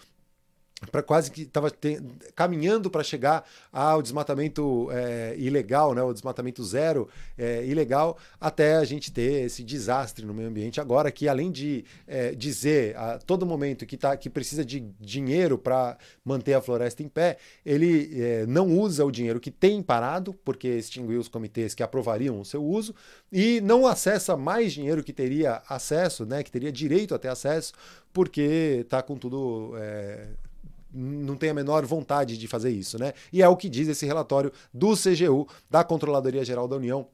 [0.91, 1.71] para quase que estava
[2.35, 8.83] caminhando para chegar ao desmatamento é, ilegal, né, o desmatamento zero é, ilegal, até a
[8.83, 10.79] gente ter esse desastre no meio ambiente.
[10.81, 15.57] Agora, que além de é, dizer a todo momento que, tá, que precisa de dinheiro
[15.57, 20.33] para manter a floresta em pé, ele é, não usa o dinheiro que tem parado,
[20.45, 22.93] porque extinguiu os comitês que aprovariam o seu uso,
[23.31, 27.73] e não acessa mais dinheiro que teria acesso, né, que teria direito a ter acesso,
[28.13, 30.27] porque está com tudo é,
[30.95, 33.13] não tem a menor vontade de fazer isso, né?
[33.31, 37.07] E é o que diz esse relatório do CGU, da Controladoria Geral da União,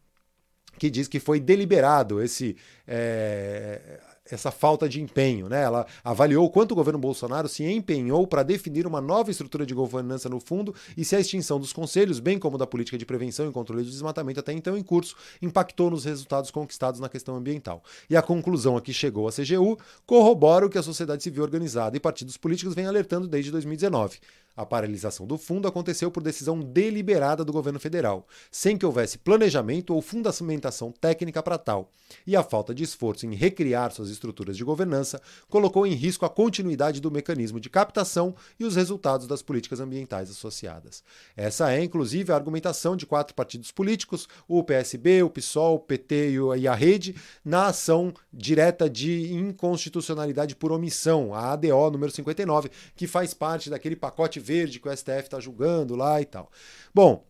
[0.78, 2.56] que diz que foi deliberado esse
[2.88, 4.00] é,
[4.36, 5.48] essa falta de empenho.
[5.48, 5.64] Né?
[5.64, 10.30] Ela avaliou quanto o governo Bolsonaro se empenhou para definir uma nova estrutura de governança
[10.30, 13.52] no fundo e se a extinção dos conselhos, bem como da política de prevenção e
[13.52, 17.84] controle do desmatamento até então em curso, impactou nos resultados conquistados na questão ambiental.
[18.10, 21.96] E a conclusão a que chegou a CGU corrobora o que a sociedade civil organizada
[21.96, 24.20] e partidos políticos vêm alertando desde 2019.
[24.62, 29.92] A paralisação do fundo aconteceu por decisão deliberada do governo federal, sem que houvesse planejamento
[29.92, 31.90] ou fundamentação técnica para tal,
[32.28, 35.20] e a falta de esforço em recriar suas estruturas de governança
[35.50, 40.30] colocou em risco a continuidade do mecanismo de captação e os resultados das políticas ambientais
[40.30, 41.04] associadas.
[41.36, 46.36] Essa é, inclusive, a argumentação de quatro partidos políticos, o PSB, o PSOL, o PT
[46.60, 53.08] e a Rede, na ação direta de inconstitucionalidade por omissão, a ADO número 59, que
[53.08, 56.52] faz parte daquele pacote verde que o STF está julgando lá e tal.
[56.94, 57.24] Bom,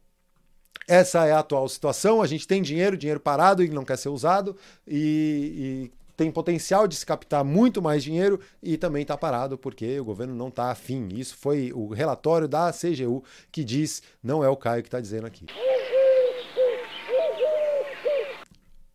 [0.88, 2.22] essa é a atual situação.
[2.22, 4.58] A gente tem dinheiro, dinheiro parado e não quer ser usado,
[4.88, 10.00] e, e tem potencial de se captar muito mais dinheiro e também está parado porque
[10.00, 11.10] o governo não está afim.
[11.14, 15.28] Isso foi o relatório da CGU que diz, não é o Caio que está dizendo
[15.28, 15.46] aqui.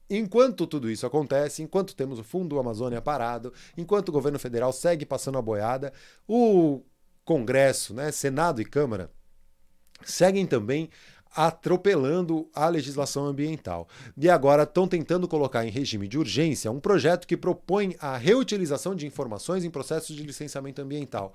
[0.09, 5.05] Enquanto tudo isso acontece, enquanto temos o Fundo Amazônia parado, enquanto o governo federal segue
[5.05, 5.93] passando a boiada,
[6.29, 6.83] o
[7.27, 9.11] Congresso, né, Senado e Câmara,
[10.05, 10.89] seguem também
[11.35, 13.87] atropelando a legislação ambiental.
[14.17, 18.95] E agora estão tentando colocar em regime de urgência um projeto que propõe a reutilização
[18.95, 21.35] de informações em processos de licenciamento ambiental.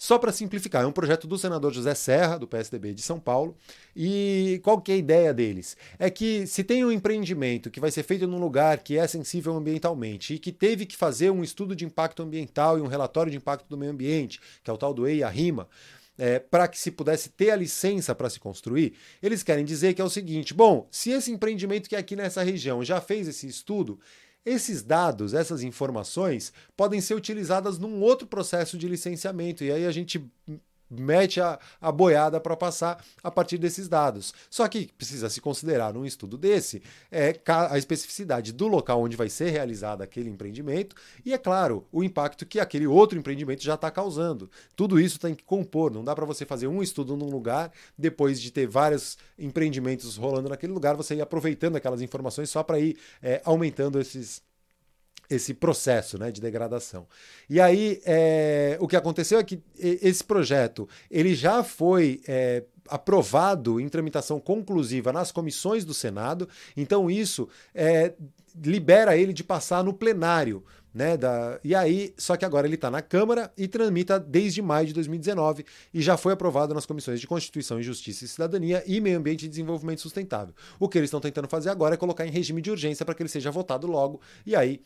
[0.00, 3.54] Só para simplificar, é um projeto do senador José Serra, do PSDB de São Paulo.
[3.94, 5.76] E qual que é a ideia deles?
[5.98, 9.54] É que se tem um empreendimento que vai ser feito num lugar que é sensível
[9.54, 13.36] ambientalmente e que teve que fazer um estudo de impacto ambiental e um relatório de
[13.36, 15.68] impacto do meio ambiente, que é o tal do EIA-RIMA,
[16.16, 20.00] é, para que se pudesse ter a licença para se construir, eles querem dizer que
[20.00, 23.46] é o seguinte: bom, se esse empreendimento que é aqui nessa região já fez esse
[23.46, 24.00] estudo,
[24.44, 29.62] esses dados, essas informações, podem ser utilizadas num outro processo de licenciamento.
[29.62, 30.24] E aí a gente
[30.90, 34.34] mete a, a boiada para passar a partir desses dados.
[34.50, 39.28] Só que precisa se considerar num estudo desse é, a especificidade do local onde vai
[39.28, 43.90] ser realizado aquele empreendimento e, é claro, o impacto que aquele outro empreendimento já está
[43.90, 44.50] causando.
[44.74, 48.40] Tudo isso tem que compor, não dá para você fazer um estudo num lugar, depois
[48.40, 52.98] de ter vários empreendimentos rolando naquele lugar, você ir aproveitando aquelas informações só para ir
[53.22, 54.42] é, aumentando esses
[55.30, 57.06] esse processo né, de degradação.
[57.48, 63.80] E aí, é, o que aconteceu é que esse projeto ele já foi é, aprovado
[63.80, 68.12] em tramitação conclusiva nas comissões do Senado, então isso é,
[68.62, 70.64] libera ele de passar no plenário.
[70.92, 74.88] Né, da, e aí, só que agora ele está na Câmara e tramita desde maio
[74.88, 75.64] de 2019
[75.94, 79.46] e já foi aprovado nas comissões de Constituição e Justiça e Cidadania e Meio Ambiente
[79.46, 80.52] e Desenvolvimento Sustentável.
[80.80, 83.22] O que eles estão tentando fazer agora é colocar em regime de urgência para que
[83.22, 84.82] ele seja votado logo e aí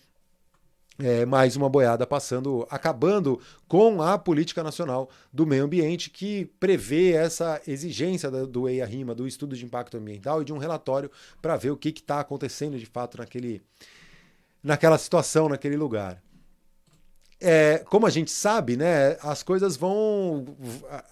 [0.99, 7.13] é, mais uma boiada passando, acabando com a política nacional do meio ambiente que prevê
[7.13, 11.11] essa exigência do EIA-RIMA, do estudo de impacto ambiental e de um relatório
[11.43, 13.63] para ver o que está acontecendo de fato naquele,
[14.63, 16.23] naquela situação, naquele lugar
[17.47, 20.47] é, como a gente sabe, né, as coisas vão,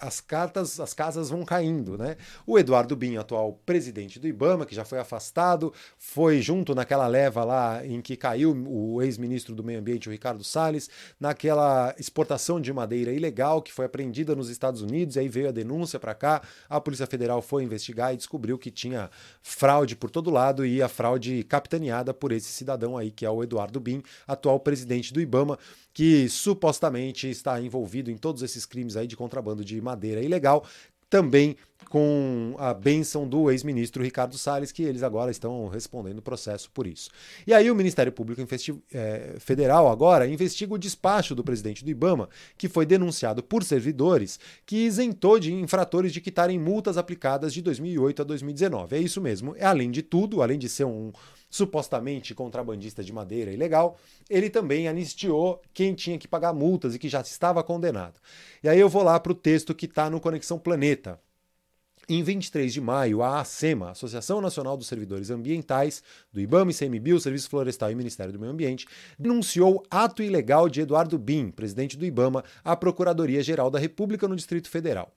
[0.01, 2.17] as cartas, as casas vão caindo, né?
[2.47, 7.45] O Eduardo Bin, atual presidente do IBAMA, que já foi afastado, foi junto naquela leva
[7.45, 10.89] lá em que caiu o ex-ministro do Meio Ambiente, o Ricardo Salles,
[11.21, 15.53] naquela exportação de madeira ilegal que foi apreendida nos Estados Unidos, e aí veio a
[15.53, 19.11] denúncia para cá, a Polícia Federal foi investigar e descobriu que tinha
[19.43, 23.43] fraude por todo lado e a fraude capitaneada por esse cidadão aí, que é o
[23.43, 25.59] Eduardo Bin, atual presidente do IBAMA
[25.93, 30.65] que supostamente está envolvido em todos esses crimes aí de contrabando de madeira ilegal,
[31.11, 31.57] também
[31.89, 36.87] com a benção do ex-ministro Ricardo Salles, que eles agora estão respondendo o processo por
[36.87, 37.11] isso.
[37.47, 38.43] E aí o Ministério Público
[38.93, 44.39] é, Federal agora investiga o despacho do presidente do IBAMA, que foi denunciado por servidores,
[44.65, 48.97] que isentou de infratores de quitarem multas aplicadas de 2008 a 2019.
[48.97, 49.55] É isso mesmo.
[49.57, 51.13] É além de tudo, além de ser um
[51.53, 53.99] supostamente contrabandista de madeira ilegal,
[54.31, 58.19] ele também anistiou quem tinha que pagar multas e que já estava condenado.
[58.65, 61.21] E aí eu vou lá para o texto que está no Conexão Planeta,
[62.15, 67.49] em 23 de maio, a ASEMA, Associação Nacional dos Servidores Ambientais, do IBAMA, ICMBio, Serviço
[67.49, 68.87] Florestal e Ministério do Meio Ambiente,
[69.19, 74.69] denunciou ato ilegal de Eduardo Bin, presidente do IBAMA, à Procuradoria-Geral da República no Distrito
[74.69, 75.11] Federal.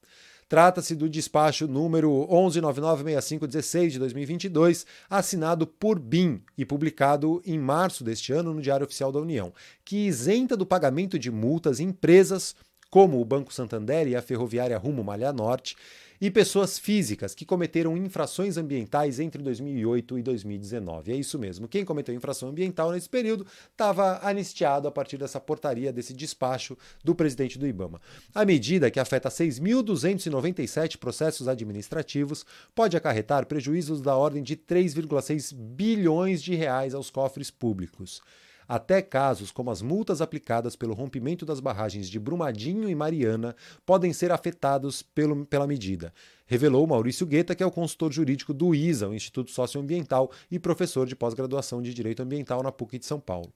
[0.48, 8.32] Trata-se do despacho número 11996516 de 2022, assinado por BIM e publicado em março deste
[8.32, 9.52] ano no Diário Oficial da União,
[9.84, 12.56] que isenta do pagamento de multas empresas
[12.90, 15.76] como o Banco Santander e a Ferroviária Rumo Malha Norte,
[16.20, 21.12] e pessoas físicas que cometeram infrações ambientais entre 2008 e 2019.
[21.12, 21.68] É isso mesmo.
[21.68, 27.14] Quem cometeu infração ambiental nesse período estava anistiado a partir dessa portaria, desse despacho do
[27.14, 28.02] presidente do IBAMA.
[28.34, 36.42] A medida, que afeta 6.297 processos administrativos, pode acarretar prejuízos da ordem de 3,6 bilhões
[36.42, 38.22] de reais aos cofres públicos.
[38.68, 44.12] Até casos como as multas aplicadas pelo rompimento das barragens de Brumadinho e Mariana podem
[44.14, 46.14] ser afetados pelo, pela medida,
[46.46, 51.08] revelou Maurício Guetta, que é o consultor jurídico do ISA, o Instituto Socioambiental, e professor
[51.08, 53.54] de pós-graduação de Direito Ambiental na PUC de São Paulo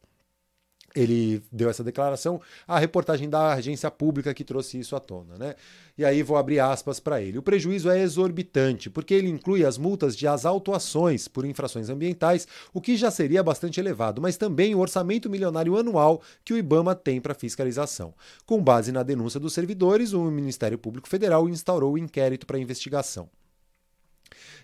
[0.95, 5.37] ele deu essa declaração, a reportagem da agência pública que trouxe isso à tona.
[5.37, 5.55] Né?
[5.97, 7.37] E aí vou abrir aspas para ele.
[7.37, 12.47] O prejuízo é exorbitante, porque ele inclui as multas de as autuações por infrações ambientais,
[12.73, 16.95] o que já seria bastante elevado, mas também o orçamento milionário anual que o IBAMA
[16.95, 18.13] tem para fiscalização.
[18.45, 23.29] Com base na denúncia dos servidores, o Ministério Público Federal instaurou o inquérito para investigação.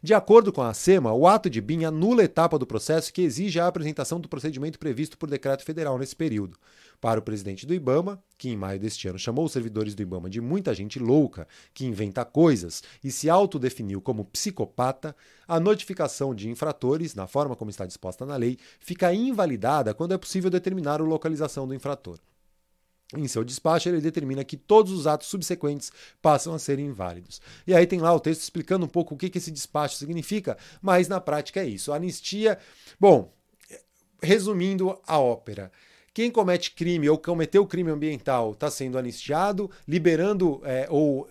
[0.06, 3.24] De acordo com a SEMA, o ato de BIM anula a etapa do processo que
[3.24, 6.60] exige a apresentação do procedimento previsto por decreto federal nesse período.
[7.02, 10.30] Para o presidente do IBAMA, que em maio deste ano chamou os servidores do IBAMA
[10.30, 15.16] de muita gente louca, que inventa coisas e se autodefiniu como psicopata,
[15.48, 20.20] a notificação de infratores, na forma como está disposta na lei, fica invalidada quando é
[20.20, 22.20] possível determinar a localização do infrator.
[23.16, 27.42] Em seu despacho, ele determina que todos os atos subsequentes passam a ser inválidos.
[27.66, 30.58] E aí tem lá o texto explicando um pouco o que, que esse despacho significa,
[30.82, 31.92] mas na prática é isso.
[31.92, 32.58] A anistia.
[33.00, 33.32] Bom,
[34.22, 35.72] resumindo a ópera.
[36.14, 41.30] Quem comete crime ou cometeu crime ambiental está sendo anistiado, liberando é, ou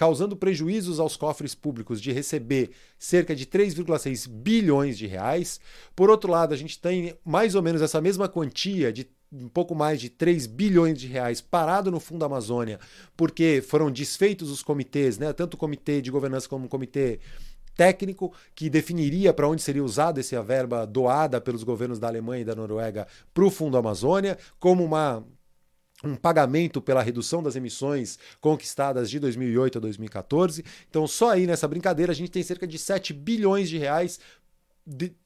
[0.00, 5.60] causando prejuízos aos cofres públicos de receber cerca de 3,6 bilhões de reais.
[5.94, 9.74] Por outro lado, a gente tem mais ou menos essa mesma quantia de um pouco
[9.74, 12.80] mais de 3 bilhões de reais parado no Fundo Amazônia,
[13.16, 15.32] porque foram desfeitos os comitês, né?
[15.32, 17.20] tanto o comitê de governança como o comitê
[17.76, 22.44] técnico que definiria para onde seria usada essa verba doada pelos governos da Alemanha e
[22.44, 25.24] da Noruega para o Fundo Amazônia, como uma
[26.02, 30.64] um pagamento pela redução das emissões conquistadas de 2008 a 2014.
[30.88, 34.18] Então, só aí nessa brincadeira a gente tem cerca de 7 bilhões de reais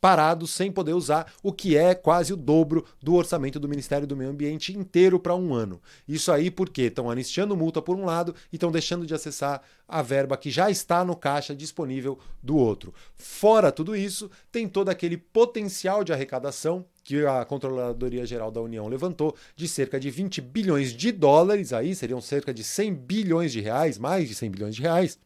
[0.00, 4.16] parados sem poder usar, o que é quase o dobro do orçamento do Ministério do
[4.16, 5.80] Meio Ambiente inteiro para um ano.
[6.06, 10.02] Isso aí porque estão anistiando multa por um lado e estão deixando de acessar a
[10.02, 12.92] verba que já está no caixa disponível do outro.
[13.16, 18.88] Fora tudo isso, tem todo aquele potencial de arrecadação que a Controladoria Geral da União
[18.88, 23.60] levantou de cerca de 20 bilhões de dólares, aí seriam cerca de 100 bilhões de
[23.60, 25.18] reais, mais de 100 bilhões de reais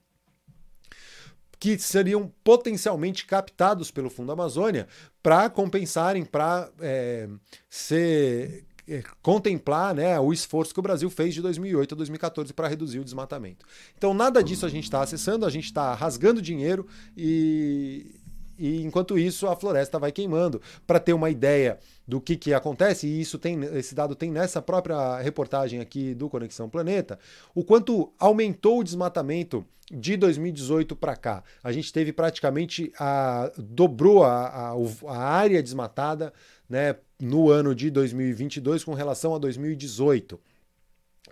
[1.58, 4.86] que seriam potencialmente captados pelo Fundo Amazônia
[5.22, 7.28] para compensarem, para é,
[7.68, 12.68] ser é, contemplar né, o esforço que o Brasil fez de 2008 a 2014 para
[12.68, 13.66] reduzir o desmatamento.
[13.96, 18.14] Então, nada disso a gente está acessando, a gente está rasgando dinheiro e,
[18.58, 20.60] e enquanto isso a floresta vai queimando.
[20.86, 24.60] Para ter uma ideia do que, que acontece, e isso tem, esse dado tem nessa
[24.60, 27.18] própria reportagem aqui do Conexão Planeta,
[27.54, 31.42] o quanto aumentou o desmatamento de 2018 para cá.
[31.62, 34.74] A gente teve praticamente a dobrou a, a,
[35.08, 36.32] a área desmatada
[36.68, 40.38] né, no ano de 2022 com relação a 2018.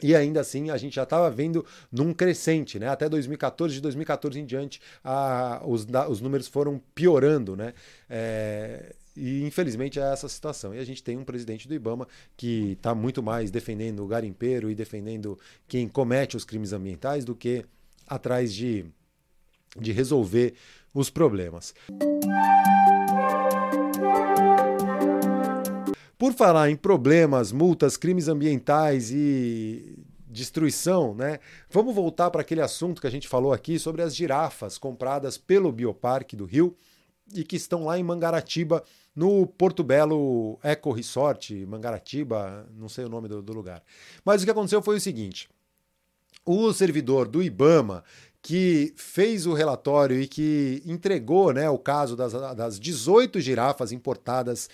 [0.02, 2.88] E ainda assim a gente já estava vendo num crescente, né?
[2.88, 7.72] Até 2014, de 2014 em diante, a, os, os números foram piorando, né?
[8.09, 10.74] É, e infelizmente é essa situação.
[10.74, 12.06] E a gente tem um presidente do Ibama
[12.37, 17.35] que está muito mais defendendo o garimpeiro e defendendo quem comete os crimes ambientais do
[17.35, 17.64] que
[18.06, 18.85] atrás de,
[19.78, 20.54] de resolver
[20.92, 21.74] os problemas.
[26.18, 31.40] Por falar em problemas, multas, crimes ambientais e destruição, né?
[31.70, 35.70] Vamos voltar para aquele assunto que a gente falou aqui sobre as girafas compradas pelo
[35.70, 36.76] Bioparque do Rio
[37.35, 38.83] e que estão lá em Mangaratiba,
[39.14, 43.82] no Porto Belo Eco Resort, Mangaratiba, não sei o nome do, do lugar.
[44.24, 45.49] Mas o que aconteceu foi o seguinte:
[46.45, 48.05] o servidor do IBAMA
[48.47, 54.70] que fez o relatório e que entregou né, o caso das, das 18 girafas importadas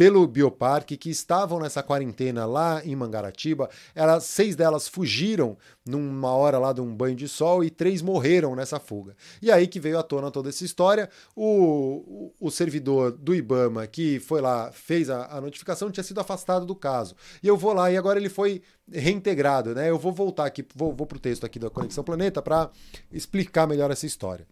[0.00, 3.68] pelo Bioparque que estavam nessa quarentena lá em Mangaratiba.
[3.94, 8.56] Elas, seis delas fugiram numa hora lá de um banho de sol e três morreram
[8.56, 9.14] nessa fuga.
[9.42, 11.10] E aí que veio à tona toda essa história.
[11.36, 16.64] O, o, servidor do Ibama que foi lá, fez a, a notificação, tinha sido afastado
[16.64, 17.14] do caso.
[17.42, 19.90] E eu vou lá e agora ele foi reintegrado, né?
[19.90, 22.70] Eu vou voltar aqui, vou, vou para o texto aqui da Conexão Planeta para
[23.12, 24.46] explicar melhor essa história.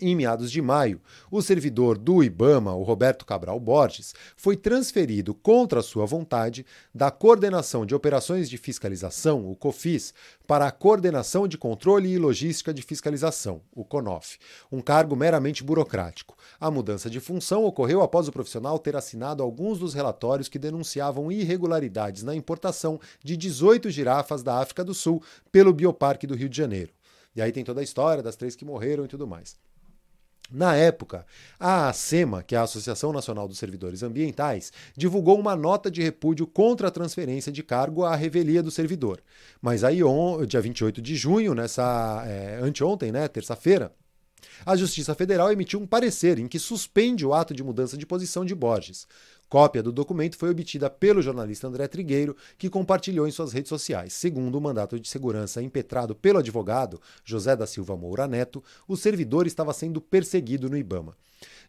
[0.00, 5.82] Em meados de maio, o servidor do IBAMA, o Roberto Cabral Borges, foi transferido contra
[5.82, 10.12] sua vontade da Coordenação de Operações de Fiscalização, o COFIS,
[10.48, 14.36] para a Coordenação de Controle e Logística de Fiscalização, o CONOF,
[14.70, 16.36] um cargo meramente burocrático.
[16.58, 21.30] A mudança de função ocorreu após o profissional ter assinado alguns dos relatórios que denunciavam
[21.30, 25.22] irregularidades na importação de 18 girafas da África do Sul
[25.52, 26.92] pelo Bioparque do Rio de Janeiro.
[27.36, 29.56] E aí tem toda a história das três que morreram e tudo mais.
[30.50, 31.26] Na época,
[31.58, 36.46] a ASEMA, que é a Associação Nacional dos Servidores Ambientais, divulgou uma nota de repúdio
[36.46, 39.22] contra a transferência de cargo à revelia do servidor.
[39.60, 43.92] Mas aí, on, dia 28 de junho, nessa é, anteontem, né, terça-feira,
[44.64, 48.44] a Justiça Federal emitiu um parecer em que suspende o ato de mudança de posição
[48.44, 49.06] de Borges.
[49.48, 54.12] Cópia do documento foi obtida pelo jornalista André Trigueiro, que compartilhou em suas redes sociais.
[54.12, 59.46] Segundo o mandato de segurança impetrado pelo advogado José da Silva Moura Neto, o servidor
[59.46, 61.16] estava sendo perseguido no Ibama.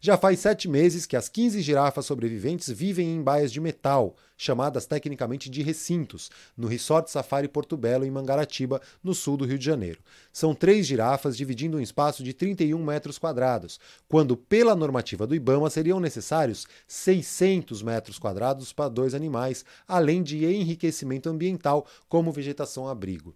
[0.00, 4.84] Já faz sete meses que as 15 girafas sobreviventes vivem em baias de metal, chamadas
[4.84, 9.64] tecnicamente de recintos, no Resort Safari Porto Belo, em Mangaratiba, no sul do Rio de
[9.64, 10.00] Janeiro.
[10.32, 15.70] São três girafas dividindo um espaço de 31 metros quadrados, quando, pela normativa do Ibama,
[15.70, 23.34] seriam necessários 600 metros quadrados para dois animais, além de enriquecimento ambiental, como vegetação-abrigo.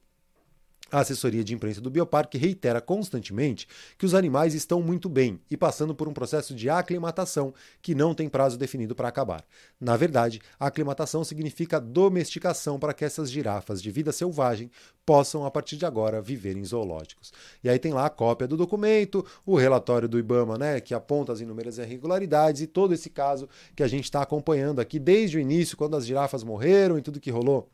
[0.91, 5.57] A assessoria de imprensa do Bioparque reitera constantemente que os animais estão muito bem e
[5.57, 9.45] passando por um processo de aclimatação que não tem prazo definido para acabar.
[9.81, 14.71] Na verdade, a aclimatação significa domesticação para que essas girafas de vida selvagem
[15.07, 17.33] possam, a partir de agora, viver em zoológicos.
[17.63, 21.33] E aí tem lá a cópia do documento, o relatório do IBAMA, né, que aponta
[21.33, 25.41] as inúmeras irregularidades e todo esse caso que a gente está acompanhando aqui desde o
[25.41, 27.69] início, quando as girafas morreram e tudo que rolou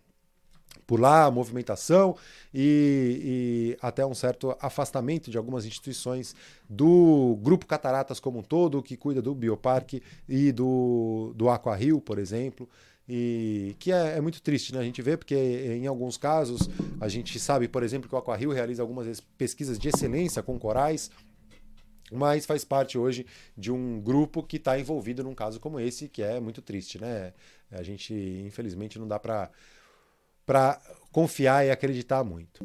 [0.91, 2.17] lá, a movimentação
[2.55, 6.35] e, e, até um certo afastamento de algumas instituições
[6.69, 12.19] do Grupo Cataratas como um todo, que cuida do Bioparque e do, do Aquarrio, por
[12.19, 12.69] exemplo.
[13.09, 14.81] E que é, é, muito triste, né?
[14.81, 16.69] A gente vê, porque em alguns casos
[17.01, 21.11] a gente sabe, por exemplo, que o Aquarrio realiza algumas pesquisas de excelência com corais,
[22.11, 26.23] mas faz parte hoje de um grupo que está envolvido num caso como esse, que
[26.23, 27.33] é muito triste, né?
[27.71, 28.13] A gente,
[28.45, 29.51] infelizmente, não dá para
[30.47, 30.81] para
[31.11, 32.65] confiar e acreditar muito.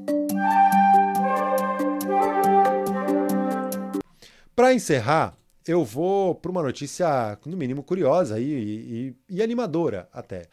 [4.56, 5.36] Para encerrar,
[5.68, 10.48] eu vou para uma notícia, no mínimo, curiosa e, e, e, animadora até.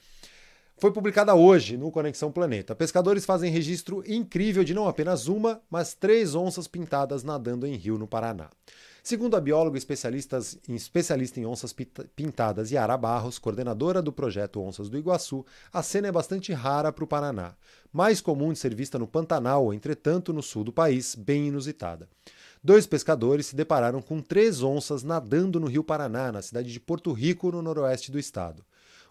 [0.78, 2.74] Foi publicada hoje no Conexão Planeta.
[2.74, 7.98] Pescadores fazem registro incrível de não apenas uma, mas três onças pintadas nadando em rio
[7.98, 8.48] no Paraná.
[9.08, 11.74] Segundo a bióloga especialista em onças
[12.14, 17.04] pintadas Yara Barros, coordenadora do projeto Onças do Iguaçu, a cena é bastante rara para
[17.04, 17.54] o Paraná.
[17.90, 22.06] Mais comum de ser vista no Pantanal, entretanto, no sul do país, bem inusitada.
[22.62, 27.10] Dois pescadores se depararam com três onças nadando no rio Paraná, na cidade de Porto
[27.10, 28.62] Rico, no noroeste do estado.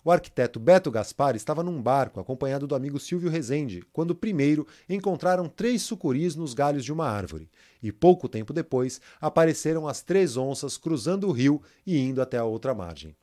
[0.07, 5.49] O arquiteto Beto Gaspar estava num barco acompanhado do amigo Silvio Rezende, quando primeiro encontraram
[5.49, 7.51] três sucuris nos galhos de uma árvore.
[7.83, 12.45] E pouco tempo depois apareceram as três onças cruzando o rio e indo até a
[12.45, 13.17] outra margem.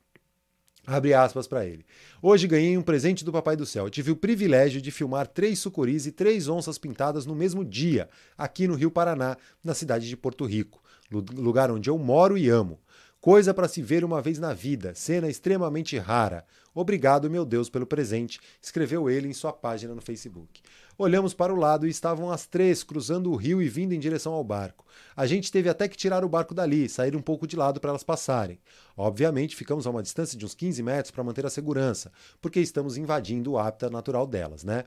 [0.85, 1.83] Abre aspas para ele.
[2.21, 3.89] Hoje ganhei um presente do Papai do Céu.
[3.89, 8.07] Tive o privilégio de filmar três sucuris e três onças pintadas no mesmo dia,
[8.37, 12.79] aqui no Rio Paraná, na cidade de Porto Rico, lugar onde eu moro e amo.
[13.25, 16.45] Coisa para se ver uma vez na vida, cena extremamente rara.
[16.75, 20.61] Obrigado, meu Deus, pelo presente, escreveu ele em sua página no Facebook.
[20.95, 24.31] Olhamos para o lado e estavam as três cruzando o rio e vindo em direção
[24.31, 24.85] ao barco.
[25.15, 27.89] A gente teve até que tirar o barco dali, sair um pouco de lado para
[27.89, 28.59] elas passarem.
[28.95, 32.95] Obviamente, ficamos a uma distância de uns 15 metros para manter a segurança, porque estamos
[32.95, 34.83] invadindo o hábitat natural delas, né?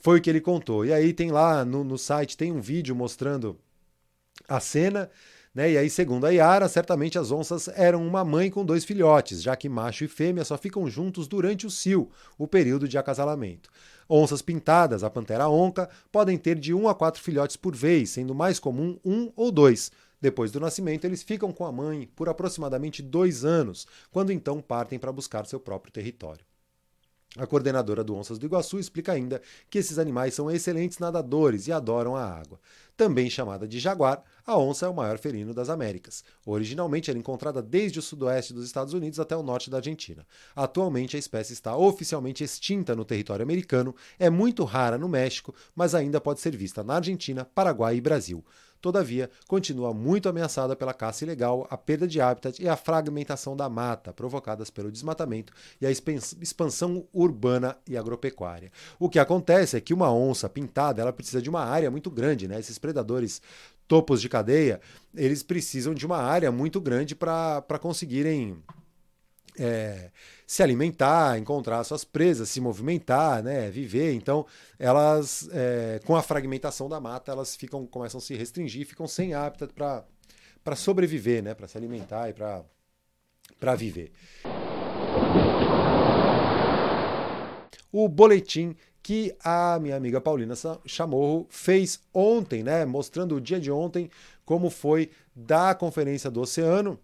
[0.00, 0.84] Foi o que ele contou.
[0.84, 3.56] E aí tem lá no, no site tem um vídeo mostrando
[4.48, 5.08] a cena
[5.58, 5.72] né?
[5.72, 9.56] E aí, segundo a Yara, certamente as onças eram uma mãe com dois filhotes, já
[9.56, 13.68] que macho e fêmea só ficam juntos durante o cio, o período de acasalamento.
[14.08, 18.36] Onças pintadas, a pantera onca, podem ter de um a quatro filhotes por vez, sendo
[18.36, 19.90] mais comum um ou dois.
[20.20, 24.96] Depois do nascimento, eles ficam com a mãe por aproximadamente dois anos, quando então partem
[24.96, 26.46] para buscar seu próprio território.
[27.38, 31.72] A coordenadora do Onças do Iguaçu explica ainda que esses animais são excelentes nadadores e
[31.72, 32.58] adoram a água.
[32.96, 36.24] Também chamada de jaguar, a onça é o maior felino das Américas.
[36.44, 40.26] Originalmente era encontrada desde o sudoeste dos Estados Unidos até o norte da Argentina.
[40.56, 45.94] Atualmente a espécie está oficialmente extinta no território americano, é muito rara no México, mas
[45.94, 48.44] ainda pode ser vista na Argentina, Paraguai e Brasil.
[48.80, 53.68] Todavia, continua muito ameaçada pela caça ilegal, a perda de hábitat e a fragmentação da
[53.68, 58.70] mata, provocadas pelo desmatamento e a expansão urbana e agropecuária.
[58.98, 62.46] O que acontece é que uma onça pintada ela precisa de uma área muito grande,
[62.46, 62.58] né?
[62.60, 63.42] Esses predadores
[63.88, 64.80] topos de cadeia,
[65.14, 68.62] eles precisam de uma área muito grande para conseguirem
[69.58, 70.10] é,
[70.46, 74.12] se alimentar, encontrar suas presas, se movimentar, né, viver.
[74.14, 74.46] Então,
[74.78, 79.34] elas, é, com a fragmentação da mata, elas ficam, começam a se restringir, ficam sem
[79.34, 84.12] hábitat para sobreviver, né, para se alimentar e para viver.
[87.90, 90.54] O boletim que a minha amiga Paulina
[90.84, 94.10] Chamorro fez ontem, né, mostrando o dia de ontem,
[94.44, 96.98] como foi da Conferência do Oceano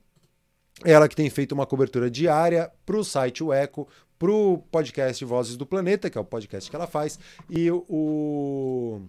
[0.84, 5.24] ela que tem feito uma cobertura diária para o site O Eco, para o podcast
[5.24, 7.18] Vozes do Planeta, que é o podcast que ela faz,
[7.48, 9.00] e o.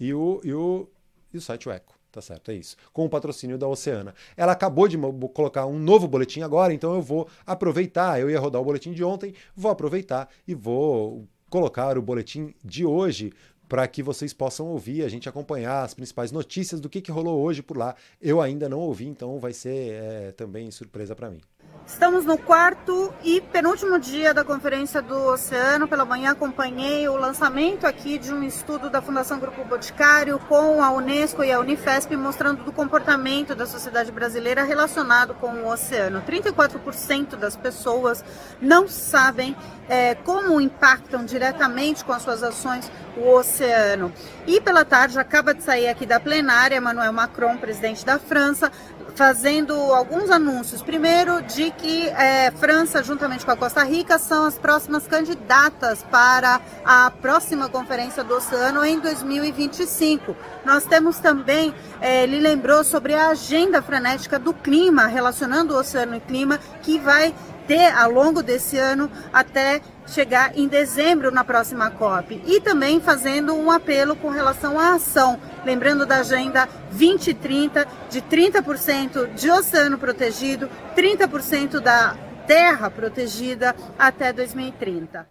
[0.00, 0.88] E o, e o,
[1.32, 1.98] e o site O Eco.
[2.10, 2.76] Tá certo, é isso.
[2.92, 4.14] Com o patrocínio da Oceana.
[4.36, 4.96] Ela acabou de
[5.34, 8.20] colocar um novo boletim agora, então eu vou aproveitar.
[8.20, 12.84] Eu ia rodar o boletim de ontem, vou aproveitar e vou colocar o boletim de
[12.84, 13.32] hoje
[13.68, 17.40] para que vocês possam ouvir, a gente acompanhar as principais notícias do que, que rolou
[17.40, 17.94] hoje por lá.
[18.20, 21.40] Eu ainda não ouvi, então vai ser é, também surpresa para mim.
[21.86, 25.88] Estamos no quarto e penúltimo dia da Conferência do Oceano.
[25.88, 30.90] Pela manhã acompanhei o lançamento aqui de um estudo da Fundação Grupo Boticário com a
[30.90, 36.22] Unesco e a Unifesp mostrando o comportamento da sociedade brasileira relacionado com o oceano.
[36.22, 38.24] 34% das pessoas
[38.60, 39.56] não sabem
[39.88, 44.12] é, como impactam diretamente com as suas ações o oceano.
[44.46, 48.70] E pela tarde acaba de sair aqui da plenária Emmanuel Macron, presidente da França,
[49.14, 50.82] fazendo alguns anúncios.
[50.82, 56.60] Primeiro, de que é, França, juntamente com a Costa Rica, são as próximas candidatas para
[56.84, 60.36] a próxima Conferência do Oceano em 2025.
[60.64, 66.16] Nós temos também, é, ele lembrou sobre a agenda frenética do clima, relacionando o oceano
[66.16, 67.34] e clima, que vai
[67.68, 72.42] ter ao longo desse ano até chegar em dezembro na próxima COP.
[72.46, 79.34] E também fazendo um apelo com relação à ação, lembrando da Agenda 2030, de 30%
[79.34, 82.16] de oceano protegido, 30% da
[82.46, 85.28] terra protegida até 2030.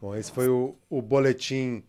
[0.00, 1.84] Bom, esse foi o, o boletim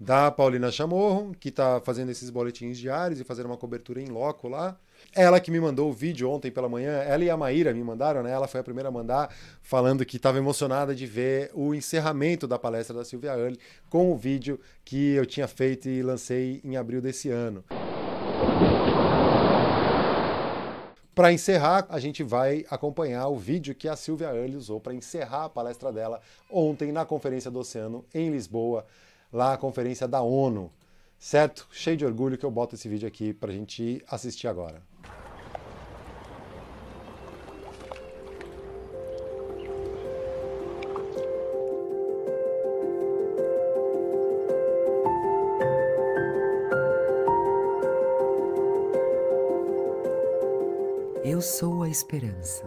[0.00, 4.48] da Paulina Chamorro, que está fazendo esses boletins diários e fazendo uma cobertura em loco
[4.48, 4.78] lá.
[5.14, 8.22] Ela que me mandou o vídeo ontem pela manhã, ela e a Maíra me mandaram,
[8.22, 8.30] né?
[8.30, 12.58] Ela foi a primeira a mandar, falando que estava emocionada de ver o encerramento da
[12.58, 17.00] palestra da Silvia Early com o vídeo que eu tinha feito e lancei em abril
[17.00, 17.64] desse ano.
[21.18, 25.46] Para encerrar, a gente vai acompanhar o vídeo que a Silvia Early usou para encerrar
[25.46, 28.86] a palestra dela ontem na Conferência do Oceano em Lisboa,
[29.32, 30.70] lá a conferência da ONU.
[31.18, 31.66] Certo?
[31.72, 34.80] Cheio de orgulho que eu boto esse vídeo aqui para a gente assistir agora.
[51.88, 52.64] Esperança.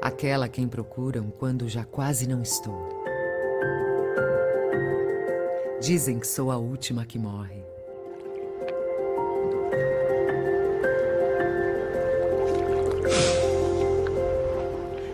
[0.00, 2.88] Aquela quem procuram quando já quase não estou.
[5.80, 7.62] Dizem que sou a última que morre.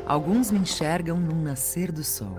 [0.07, 2.39] Alguns me enxergam num nascer do sol.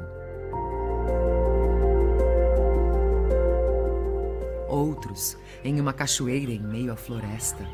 [4.70, 7.66] Outros em uma cachoeira em meio à floresta.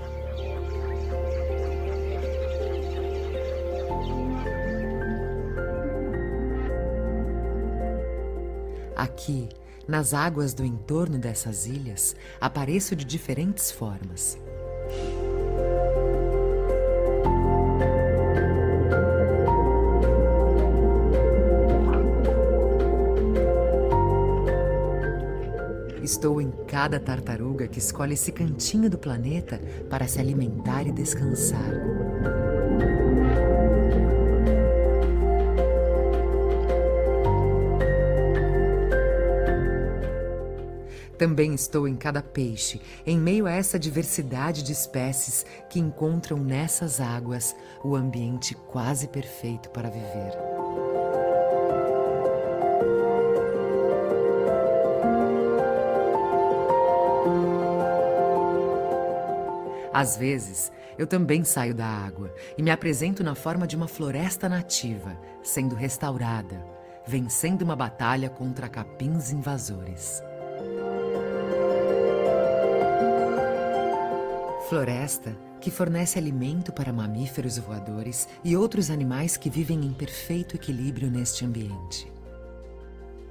[9.24, 9.48] Aqui,
[9.88, 14.38] nas águas do entorno dessas ilhas, apareço de diferentes formas.
[26.02, 29.58] Estou em cada tartaruga que escolhe esse cantinho do planeta
[29.90, 31.72] para se alimentar e descansar.
[41.24, 47.00] Também estou em cada peixe, em meio a essa diversidade de espécies que encontram nessas
[47.00, 50.34] águas o ambiente quase perfeito para viver.
[59.94, 64.50] Às vezes, eu também saio da água e me apresento na forma de uma floresta
[64.50, 66.62] nativa, sendo restaurada,
[67.08, 70.22] vencendo uma batalha contra capins invasores.
[74.74, 81.12] Floresta que fornece alimento para mamíferos voadores e outros animais que vivem em perfeito equilíbrio
[81.12, 82.12] neste ambiente.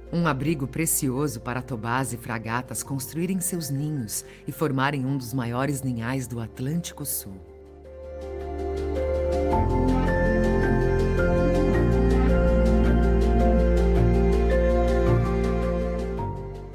[0.09, 5.81] Um abrigo precioso para tobás e fragatas construírem seus ninhos e formarem um dos maiores
[5.81, 7.35] ninhais do Atlântico Sul.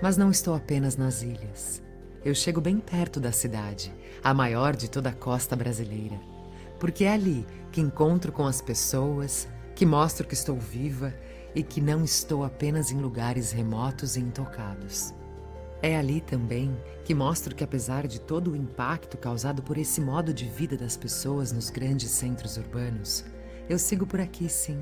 [0.02, 1.87] Mas não estou apenas nas ilhas.
[2.28, 3.90] Eu chego bem perto da cidade,
[4.22, 6.20] a maior de toda a costa brasileira,
[6.78, 11.14] porque é ali que encontro com as pessoas, que mostro que estou viva
[11.54, 15.14] e que não estou apenas em lugares remotos e intocados.
[15.80, 20.30] É ali também que mostro que, apesar de todo o impacto causado por esse modo
[20.34, 23.24] de vida das pessoas nos grandes centros urbanos,
[23.70, 24.78] eu sigo por aqui sim,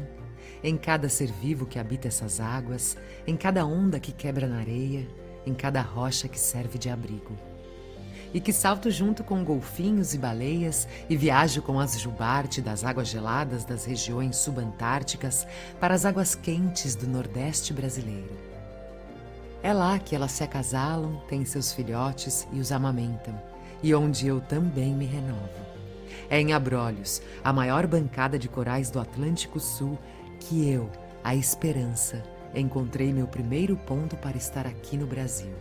[0.65, 5.07] em cada ser vivo que habita essas águas, em cada onda que quebra na areia,
[5.47, 7.39] em cada rocha que serve de abrigo.
[8.35, 13.09] E que salto junto com golfinhos e baleias e viajo com as jubarte das águas
[13.09, 15.47] geladas das regiões subantárticas
[15.81, 18.37] para as águas quentes do Nordeste brasileiro.
[19.63, 23.41] É lá que elas se acasalam, têm seus filhotes e os amamentam,
[23.83, 25.67] e onde eu também me renovo.
[26.29, 29.99] É em Abrolhos, a maior bancada de corais do Atlântico Sul,
[30.41, 30.91] que eu,
[31.23, 32.23] a esperança,
[32.61, 35.53] encontrei meu primeiro ponto para estar aqui no Brasil.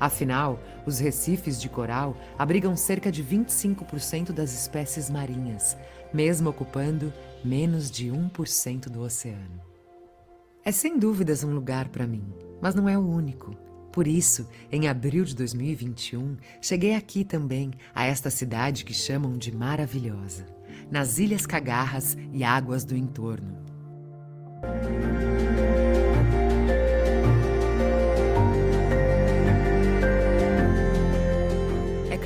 [0.00, 5.76] Afinal, os recifes de coral abrigam cerca de 25% das espécies marinhas,
[6.12, 7.12] mesmo ocupando
[7.44, 9.60] menos de 1% do oceano.
[10.64, 12.24] É sem dúvidas um lugar para mim,
[12.60, 13.56] mas não é o único.
[13.92, 19.50] Por isso, em abril de 2021, cheguei aqui também, a esta cidade que chamam de
[19.50, 20.46] maravilhosa,
[20.90, 23.56] nas Ilhas Cagarras e águas do entorno.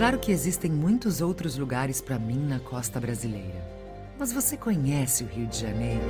[0.03, 3.65] Claro que existem muitos outros lugares para mim na costa brasileira.
[4.19, 6.03] Mas você conhece o Rio de Janeiro?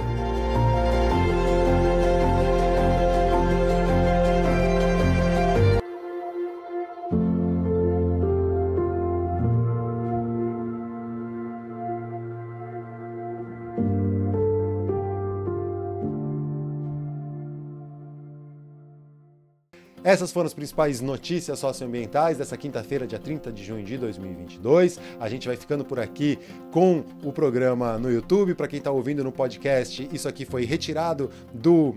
[20.12, 25.00] Essas foram as principais notícias socioambientais dessa quinta-feira, dia 30 de junho de 2022.
[25.18, 26.38] A gente vai ficando por aqui
[26.70, 28.54] com o programa no YouTube.
[28.54, 31.94] Para quem está ouvindo no podcast, isso aqui foi retirado do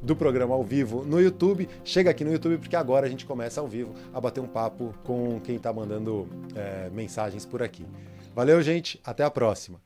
[0.00, 1.68] do programa ao vivo no YouTube.
[1.84, 4.94] Chega aqui no YouTube porque agora a gente começa ao vivo a bater um papo
[5.04, 7.84] com quem está mandando é, mensagens por aqui.
[8.34, 8.98] Valeu, gente.
[9.04, 9.78] Até a próxima.